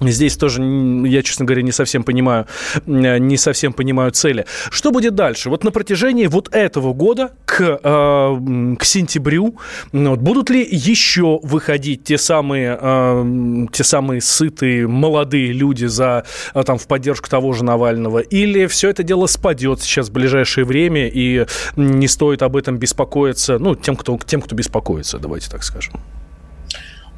[0.00, 0.62] Здесь тоже,
[1.06, 2.46] я, честно говоря, не совсем понимаю,
[2.86, 4.44] не совсем понимаю цели.
[4.70, 5.50] Что будет дальше?
[5.50, 9.56] Вот на протяжении вот этого года к, э, к сентябрю
[9.92, 16.62] вот, будут ли еще выходить те самые, э, те самые сытые молодые люди за, э,
[16.64, 18.18] там, в поддержку того же Навального?
[18.18, 23.58] Или все это дело спадет сейчас в ближайшее время и не стоит об этом беспокоиться,
[23.60, 25.94] ну, тем, кто, тем, кто беспокоится, давайте так скажем?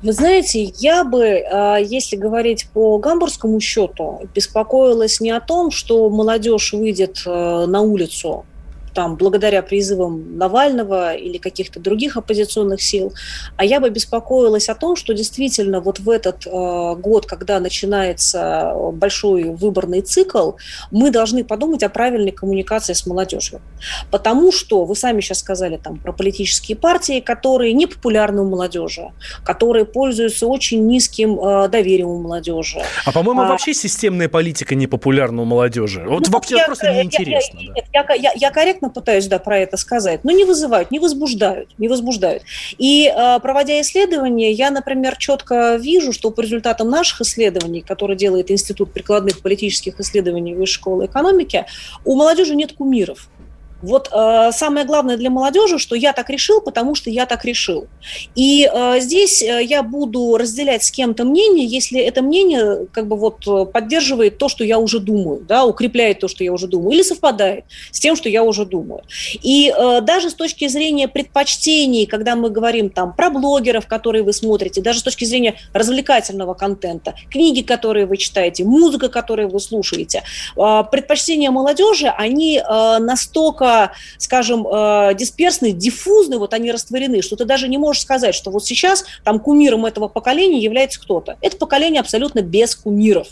[0.02, 6.10] Вы знаете, я бы, а, если говорить по гамбургскому счету, беспокоилась не о том, что
[6.10, 8.44] молодежь выйдет э, на улицу
[8.96, 13.12] там, благодаря призывам Навального или каких-то других оппозиционных сил.
[13.58, 18.72] А я бы беспокоилась о том, что действительно вот в этот э, год, когда начинается
[18.94, 20.52] большой выборный цикл,
[20.90, 23.60] мы должны подумать о правильной коммуникации с молодежью.
[24.10, 29.12] Потому что, вы сами сейчас сказали там про политические партии, которые не популярны у молодежи,
[29.44, 32.80] которые пользуются очень низким э, доверием у молодежи.
[33.04, 33.48] А по-моему, а...
[33.48, 36.02] вообще системная политика не популярна у молодежи.
[36.08, 37.58] Вот ну, вообще я, просто неинтересно.
[37.58, 38.14] Я, да.
[38.14, 41.68] я, я, я корректно корректно пытаюсь да, про это сказать, но не вызывают, не возбуждают,
[41.78, 42.42] не возбуждают.
[42.78, 48.50] И э, проводя исследования, я, например, четко вижу, что по результатам наших исследований, которые делает
[48.50, 51.64] Институт прикладных политических исследований Высшей школы экономики,
[52.04, 53.28] у молодежи нет кумиров.
[53.86, 57.86] Вот э, самое главное для молодежи, что я так решил, потому что я так решил.
[58.34, 63.16] И э, здесь э, я буду разделять с кем-то мнение, если это мнение как бы
[63.16, 66.92] вот э, поддерживает то, что я уже думаю, да, укрепляет то, что я уже думаю,
[66.92, 69.02] или совпадает с тем, что я уже думаю.
[69.42, 74.32] И э, даже с точки зрения предпочтений, когда мы говорим там про блогеров, которые вы
[74.32, 80.24] смотрите, даже с точки зрения развлекательного контента, книги, которые вы читаете, музыка, которую вы слушаете,
[80.56, 87.36] э, предпочтения молодежи, они э, настолько настолько, скажем, э, дисперсны, диффузны, вот они растворены, что
[87.36, 91.36] ты даже не можешь сказать, что вот сейчас там кумиром этого поколения является кто-то.
[91.40, 93.28] Это поколение абсолютно без кумиров.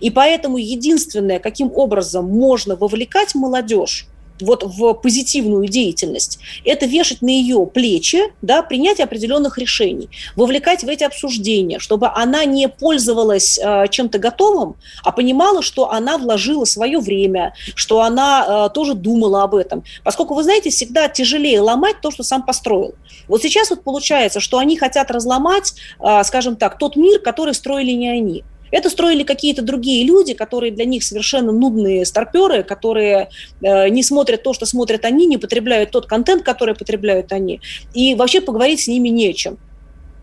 [0.00, 4.06] И поэтому единственное, каким образом можно вовлекать молодежь,
[4.40, 10.88] вот в позитивную деятельность, это вешать на ее плечи да, принятие определенных решений, вовлекать в
[10.88, 16.98] эти обсуждения, чтобы она не пользовалась э, чем-то готовым, а понимала, что она вложила свое
[16.98, 19.84] время, что она э, тоже думала об этом.
[20.04, 22.94] Поскольку, вы знаете, всегда тяжелее ломать то, что сам построил.
[23.28, 27.92] Вот сейчас вот получается, что они хотят разломать, э, скажем так, тот мир, который строили
[27.92, 28.44] не они.
[28.70, 33.30] Это строили какие-то другие люди, которые для них совершенно нудные старперы, которые
[33.62, 37.60] э, не смотрят то, что смотрят они, не потребляют тот контент, который потребляют они.
[37.94, 39.58] И вообще поговорить с ними нечем.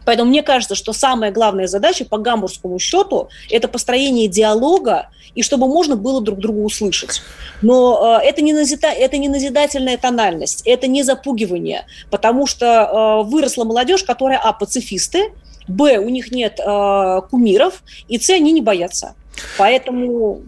[0.06, 5.68] Поэтому мне кажется, что самая главная задача по гамбургскому счету– это построение диалога, и чтобы
[5.68, 7.22] можно было друг друга услышать.
[7.62, 13.30] Но э, это, не назида, это не назидательная тональность, это не запугивание, потому что э,
[13.30, 15.32] выросла молодежь, которая, а, пацифисты,
[15.68, 19.16] Б, у них нет э, кумиров, и С, они не боятся.
[19.58, 20.42] Поэтому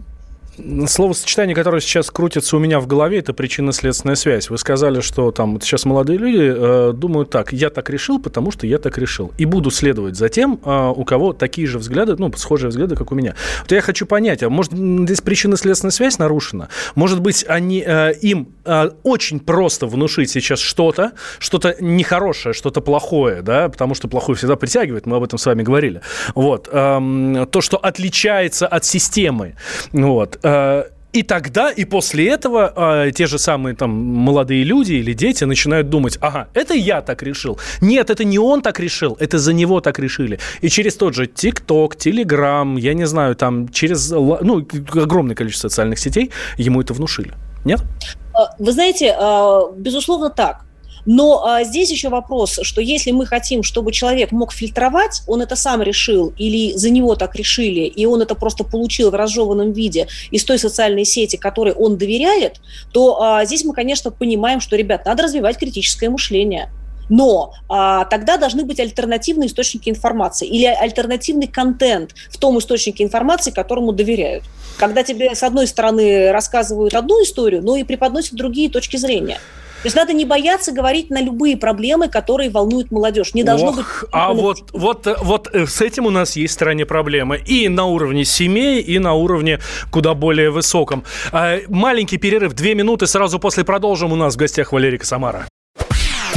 [0.86, 4.50] словосочетание, которое сейчас крутится у меня в голове, это причинно-следственная связь.
[4.50, 8.66] Вы сказали, что там сейчас молодые люди э, думают так, я так решил, потому что
[8.66, 9.32] я так решил.
[9.38, 13.12] И буду следовать за тем, э, у кого такие же взгляды, ну, схожие взгляды, как
[13.12, 13.34] у меня.
[13.62, 16.68] Вот я хочу понять, а может здесь причинно-следственная связь нарушена?
[16.94, 23.42] Может быть, они, э, им э, очень просто внушить сейчас что-то, что-то нехорошее, что-то плохое,
[23.42, 26.00] да, потому что плохое всегда притягивает, мы об этом с вами говорили.
[26.34, 26.68] Вот.
[26.72, 29.54] Эм, то, что отличается от системы.
[29.92, 30.38] Вот.
[30.46, 32.72] Э, и тогда, и после этого
[33.06, 37.22] э, те же самые там молодые люди или дети начинают думать, ага, это я так
[37.22, 37.58] решил.
[37.80, 40.38] Нет, это не он так решил, это за него так решили.
[40.60, 45.98] И через тот же ТикТок, Телеграм, я не знаю, там через, ну, огромное количество социальных
[45.98, 47.32] сетей ему это внушили.
[47.64, 47.80] Нет?
[48.34, 49.16] А, вы знаете,
[49.78, 50.65] безусловно так.
[51.06, 55.54] Но а, здесь еще вопрос, что если мы хотим, чтобы человек мог фильтровать, он это
[55.54, 60.08] сам решил или за него так решили, и он это просто получил в разжеванном виде
[60.32, 62.60] из той социальной сети, которой он доверяет,
[62.92, 66.70] то а, здесь мы, конечно, понимаем, что, ребят, надо развивать критическое мышление.
[67.08, 73.52] Но а, тогда должны быть альтернативные источники информации или альтернативный контент в том источнике информации,
[73.52, 74.42] которому доверяют.
[74.76, 79.38] Когда тебе, с одной стороны, рассказывают одну историю, но и преподносят другие точки зрения.
[79.86, 83.34] То есть надо не бояться говорить на любые проблемы, которые волнуют молодежь.
[83.34, 83.86] Не должно Ох, быть...
[84.10, 87.40] А вот, вот, вот э, с этим у нас есть в стране проблемы.
[87.46, 89.60] И на уровне семей, и на уровне
[89.92, 91.04] куда более высоком.
[91.30, 94.10] А, маленький перерыв, две минуты, сразу после продолжим.
[94.10, 95.46] У нас в гостях Валерий Косомара.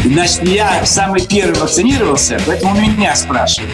[0.06, 3.74] Значит, я самый первый вакцинировался, поэтому меня спрашивают.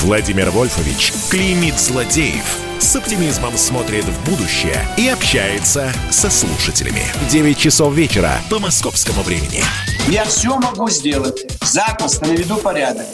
[0.00, 7.02] Владимир Вольфович клеймит злодеев– с оптимизмом смотрит в будущее и общается со слушателями.
[7.30, 9.62] 9 часов вечера по московскому времени.
[10.08, 11.46] Я все могу сделать.
[11.62, 13.06] Запросто наведу порядок.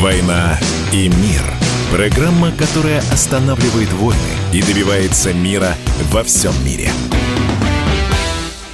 [0.00, 0.58] «Война
[0.92, 1.42] и мир»–
[1.90, 4.20] программа, которая останавливает войны
[4.52, 5.74] и добивается мира
[6.10, 6.90] во всем мире–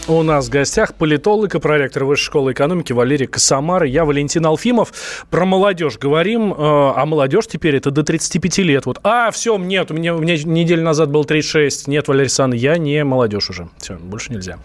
[0.09, 3.84] у нас в гостях политолог и проректор Высшей школы экономики Валерий Косомар.
[3.84, 4.92] Я Валентин Алфимов.
[5.30, 8.86] Про молодежь говорим, э, а молодежь теперь это до 35 лет.
[8.86, 11.86] Вот, а, все, нет, у меня, у меня неделю назад было 36.
[11.86, 13.68] Нет, Валерий Сан, я не молодежь уже.
[13.78, 14.59] Все, больше нельзя.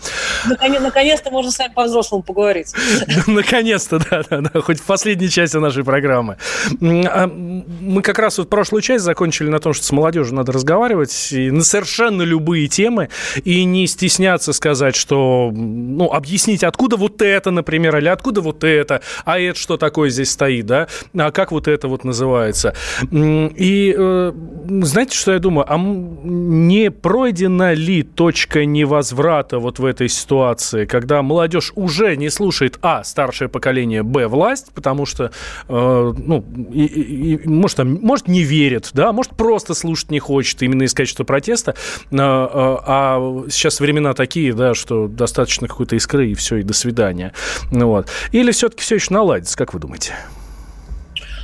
[0.48, 2.74] Наконец, наконец-то можно с вами по-взрослому поговорить.
[3.28, 6.38] Наконец-то, да, да, да, хоть в последней части нашей программы.
[6.82, 11.30] А, мы как раз вот прошлую часть закончили на том, что с молодежью надо разговаривать
[11.32, 13.10] на совершенно любые темы
[13.44, 19.02] и не стесняться сказать, что ну, объяснить, откуда вот это, например, или откуда вот это,
[19.26, 22.74] а это что такое здесь стоит, да, а как вот это вот называется.
[23.12, 24.34] И э,
[24.82, 31.22] знаете, что я думаю, а не пройдена ли точка невозврата вот в этой ситуации, когда
[31.22, 35.32] молодежь уже не слушает, а, старшее поколение, б, власть, потому что,
[35.68, 40.62] э, ну, и, и, может, там, может, не верит, да, может, просто слушать не хочет
[40.62, 41.76] именно из качества протеста,
[42.12, 47.34] а, а сейчас времена такие, да, что достаточно какой-то искры, и все, и до свидания.
[47.72, 48.10] Ну, вот.
[48.32, 50.14] Или все-таки все еще наладится, как вы думаете?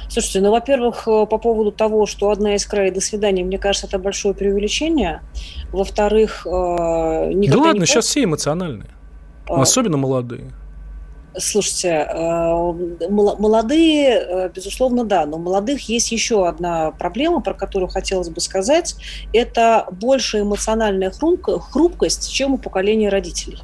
[0.10, 3.88] Слушайте, ну, во-первых, э, по поводу того, что одна искра и до свидания, мне кажется,
[3.88, 5.22] это большое преувеличение.
[5.72, 8.92] Во-вторых, э, Да ладно, не сейчас все эмоциональные.
[9.50, 9.62] А...
[9.62, 10.52] Особенно молодые.
[11.38, 18.40] Слушайте, э, молодые, безусловно, да, но молодых есть еще одна проблема, про которую хотелось бы
[18.40, 18.96] сказать.
[19.34, 23.60] Это больше эмоциональная хрупкость, чем у поколения родителей.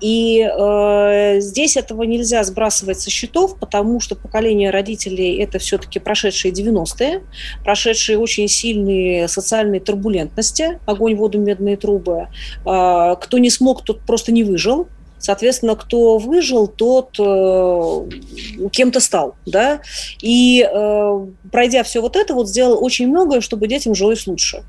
[0.00, 6.52] И э, здесь этого нельзя сбрасывать со счетов, потому что поколение родителей– это все-таки прошедшие
[6.52, 7.22] 90-е,
[7.64, 12.28] прошедшие очень сильные социальные турбулентности, огонь, воду, медные трубы.
[12.64, 14.88] Э, кто не смог, тот просто не выжил.
[15.20, 19.80] Соответственно, кто выжил, тот э, кем-то стал, да,
[20.22, 24.64] и э, пройдя все вот это, вот сделал очень многое, чтобы детям жилось лучше.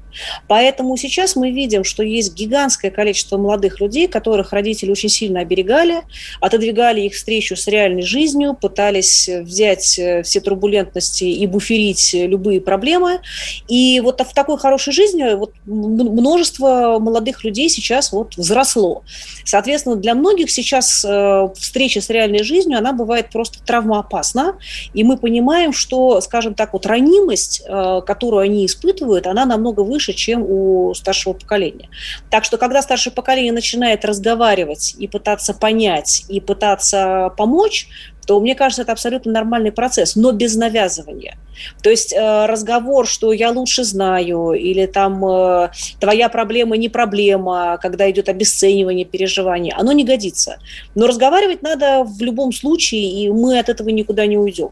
[0.47, 6.01] Поэтому сейчас мы видим, что есть гигантское количество молодых людей, которых родители очень сильно оберегали,
[6.41, 13.21] отодвигали их встречу с реальной жизнью, пытались взять э, все турбулентности и буферить любые проблемы.
[13.67, 19.03] И вот в такой хорошей жизни вот множество молодых людей сейчас вот взросло.
[19.45, 24.55] Соответственно, для многих многих сейчас э, встреча с реальной жизнью, она бывает просто травмоопасна,
[24.93, 30.13] и мы понимаем, что, скажем так, вот ранимость, э, которую они испытывают, она намного выше,
[30.13, 31.89] чем у старшего поколения.
[32.29, 37.87] Так что, когда старшее поколение начинает разговаривать и пытаться понять, и пытаться помочь,
[38.26, 41.38] то мне кажется, это абсолютно нормальный процесс, но без навязывания.
[41.84, 45.69] То есть э, разговор, что я лучше знаю, или там э,
[45.99, 50.59] твоя проблема не проблема, когда идет обесценивание переживаний, оно не годится.
[50.95, 54.72] Но разговаривать надо в любом случае, и мы от этого никуда не уйдем.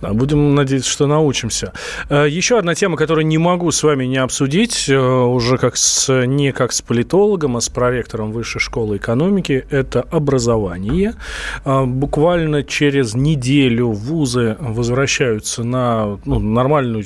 [0.00, 1.72] Будем надеяться, что научимся.
[2.08, 6.24] Э, еще одна тема, которую не могу с вами не обсудить, э, уже как с,
[6.26, 11.14] не как с политологом, а с проректором Высшей школы экономики, это образование.
[11.64, 17.04] Э, буквально через неделю вузы возвращаются на ну, нормальную,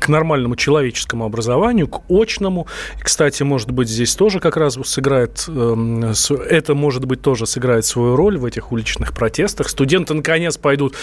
[0.00, 2.66] к нормальному человеческому образованию, к очному.
[3.00, 8.16] Кстати, может быть, здесь тоже как раз сыграет, эм, это, может быть, тоже сыграет свою
[8.16, 9.68] роль в этих уличных протестах.
[9.68, 10.96] Студенты, наконец, пойдут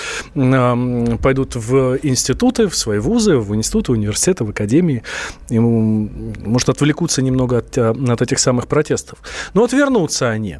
[1.21, 5.03] пойдут в институты, в свои вузы, в институты, университеты, в академии.
[5.49, 9.19] И, может, отвлекутся немного от, э, от этих самых протестов.
[9.53, 10.59] Но вот вернутся они.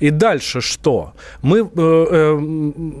[0.00, 1.12] И дальше что?
[1.42, 1.60] Мы...
[1.60, 2.92] Э, э,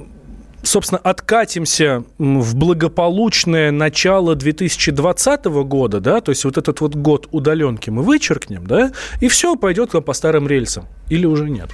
[0.62, 7.90] собственно, откатимся в благополучное начало 2020 года, да, то есть вот этот вот год удаленки
[7.90, 10.86] мы вычеркнем, да, и все пойдет по старым рельсам.
[11.08, 11.70] Или уже нет?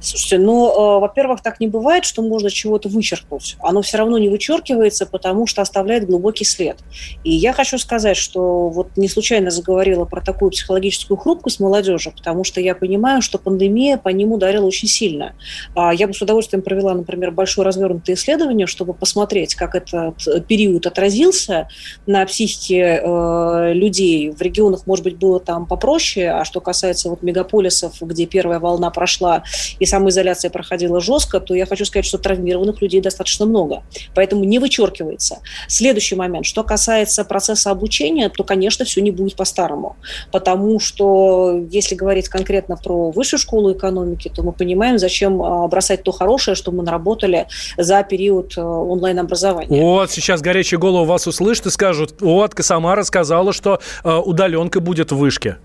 [0.00, 3.56] Слушайте, ну, э, во-первых, так не бывает, что можно чего-то вычеркнуть.
[3.60, 6.78] Оно все равно не вычеркивается, потому что оставляет глубокий след.
[7.24, 12.44] И я хочу сказать, что вот не случайно заговорила про такую психологическую хрупкость молодежи, потому
[12.44, 15.34] что я понимаю, что пандемия по ним ударила очень сильно.
[15.74, 20.86] А я бы с удовольствием провела, например, большое развернутое исследование, чтобы посмотреть, как этот период
[20.86, 21.68] отразился
[22.06, 24.30] на психике э, людей.
[24.30, 28.90] В регионах, может быть, было там попроще, а что касается вот мегаполисов, где первая волна
[28.90, 29.42] прошла,
[29.78, 33.82] и самоизоляция проходила жестко, то я хочу сказать, что травмированных людей достаточно много.
[34.14, 35.38] Поэтому не вычеркивается.
[35.68, 36.46] Следующий момент.
[36.46, 39.96] Что касается процесса обучения, то, конечно, все не будет по-старому.
[40.32, 46.02] Потому что, если говорить конкретно про высшую школу экономики, то мы понимаем, зачем а, бросать
[46.02, 47.46] то хорошее, что мы наработали
[47.76, 49.80] за период э, онлайн-образования.
[49.80, 55.12] Вот, сейчас горячие головы вас услышат и скажут, вот, Самара сказала, что э, удаленка будет
[55.12, 55.56] в вышке.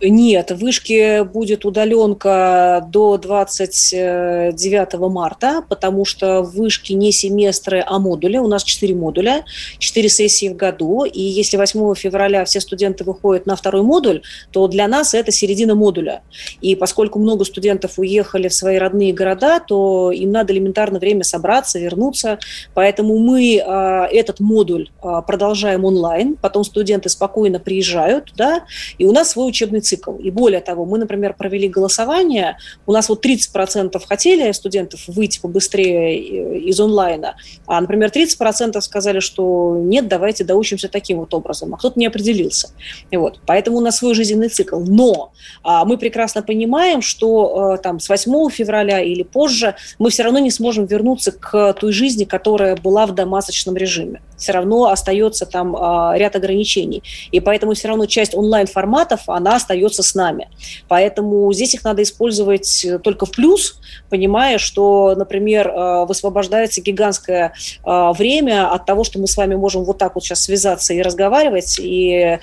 [0.00, 8.00] Нет, в вышке будет удаленка до 29 марта, потому что в вышке не семестры, а
[8.00, 8.38] модули.
[8.38, 9.44] У нас 4 модуля,
[9.78, 11.04] 4 сессии в году.
[11.04, 15.76] И если 8 февраля все студенты выходят на второй модуль, то для нас это середина
[15.76, 16.22] модуля.
[16.60, 21.78] И поскольку много студентов уехали в свои родные города, то им надо элементарно время собраться,
[21.78, 22.40] вернуться.
[22.74, 28.64] Поэтому мы а, этот модуль а, продолжаем онлайн, потом студенты спокойно приезжают, да,
[28.98, 30.16] и у нас свой учебный цикл.
[30.16, 32.56] И более того, мы, например, провели голосование,
[32.86, 39.20] у нас вот 30% хотели студентов выйти побыстрее э, из онлайна, а, например, 30% сказали,
[39.20, 42.70] что нет, давайте доучимся таким вот образом, а кто-то не определился.
[43.10, 44.80] И вот, поэтому у нас свой жизненный цикл.
[44.80, 45.32] Но
[45.62, 50.38] а, мы прекрасно понимаем, что а, там с 8 февраля или позже мы все равно
[50.38, 54.20] не сможем вернуться к той жизни, которая была в домасочном режиме.
[54.36, 57.02] Все равно остается там а, ряд ограничений.
[57.30, 60.48] И поэтому все равно часть онлайн-форматов, она остается с нами.
[60.88, 63.80] Поэтому здесь их надо использовать э, только в плюс,
[64.10, 67.52] понимая, что, например, э, высвобождается гигантское
[67.84, 71.02] э, время от того, что мы с вами можем вот так вот сейчас связаться и
[71.02, 72.38] разговаривать, и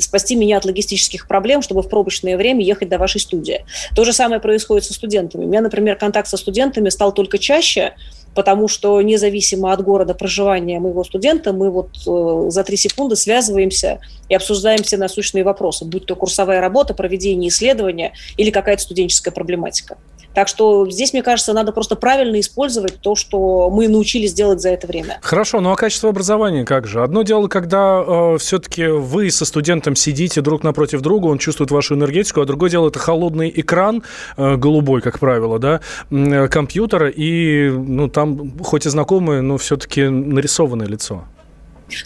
[0.00, 3.64] спасти меня от логистических проблем, чтобы в пробочное время ехать до вашей студии.
[3.94, 5.44] То же самое происходит со студентами.
[5.44, 7.94] У меня, например, контакт со студентами стал только чаще,
[8.36, 13.98] потому что независимо от города проживания моего студента, мы вот э, за три секунды связываемся
[14.28, 19.96] и обсуждаем все насущные вопросы, будь то курсовая работа, проведение исследования или какая-то студенческая проблематика.
[20.36, 24.68] Так что здесь, мне кажется, надо просто правильно использовать то, что мы научились делать за
[24.68, 25.18] это время.
[25.22, 27.02] Хорошо, ну а качество образования как же?
[27.02, 31.94] Одно дело, когда э, все-таки вы со студентом сидите друг напротив друга, он чувствует вашу
[31.94, 34.02] энергетику, а другое дело это холодный экран,
[34.36, 35.80] э, голубой, как правило, да,
[36.10, 41.24] э, компьютера, и ну, там хоть и знакомое, но все-таки нарисованное лицо.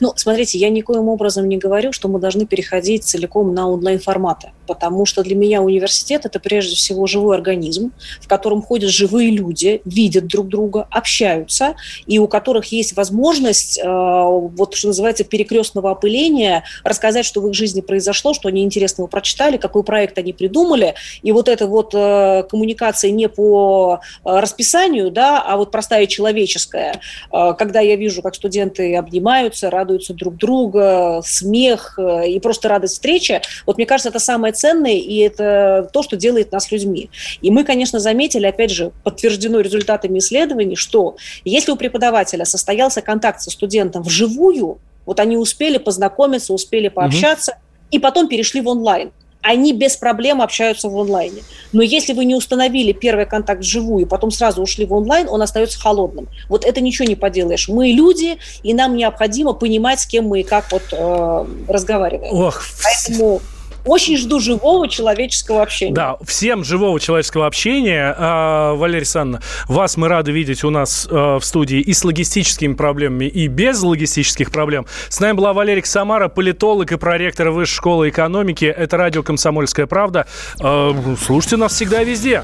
[0.00, 5.04] Ну, смотрите, я никоим образом не говорю, что мы должны переходить целиком на онлайн-форматы потому
[5.04, 10.28] что для меня университет– это прежде всего живой организм, в котором ходят живые люди, видят
[10.28, 11.74] друг друга, общаются,
[12.06, 17.54] и у которых есть возможность, э, вот что называется, перекрестного опыления, рассказать, что в их
[17.54, 22.44] жизни произошло, что они интересного прочитали, какой проект они придумали, и вот эта вот э,
[22.48, 27.00] коммуникация не по э, расписанию, да, а вот простая человеческая,
[27.30, 33.76] когда я вижу, как студенты обнимаются, радуются друг друга, смех и просто радость встречи, вот
[33.76, 37.10] мне кажется, это самое ценное, и это то, что делает нас людьми.
[37.40, 43.40] И мы, конечно, заметили, опять же, подтверждено результатами исследований, что если у преподавателя состоялся контакт
[43.40, 47.60] со студентом вживую, вот они успели познакомиться, успели пообщаться, угу.
[47.90, 49.12] и потом перешли в онлайн
[49.42, 51.42] они без проблем общаются в онлайне.
[51.72, 55.78] Но если вы не установили первый контакт вживую, потом сразу ушли в онлайн, он остается
[55.78, 56.28] холодным.
[56.48, 57.68] Вот это ничего не поделаешь.
[57.68, 62.34] Мы люди, и нам необходимо понимать, с кем мы и как вот э, разговариваем.
[62.34, 62.62] Ох.
[62.82, 63.40] Поэтому
[63.84, 65.94] очень жду живого человеческого общения.
[65.94, 68.14] Да, всем живого человеческого общения.
[68.16, 72.74] А, Валерия Александровна, вас мы рады видеть у нас а, в студии и с логистическими
[72.74, 74.86] проблемами, и без логистических проблем.
[75.08, 78.64] С нами была Валерия Самара, политолог и проректор Высшей школы экономики.
[78.64, 80.26] Это радио «Комсомольская правда».
[80.60, 82.42] А, слушайте нас всегда везде.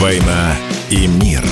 [0.00, 0.56] «Война
[0.90, 1.42] и мир».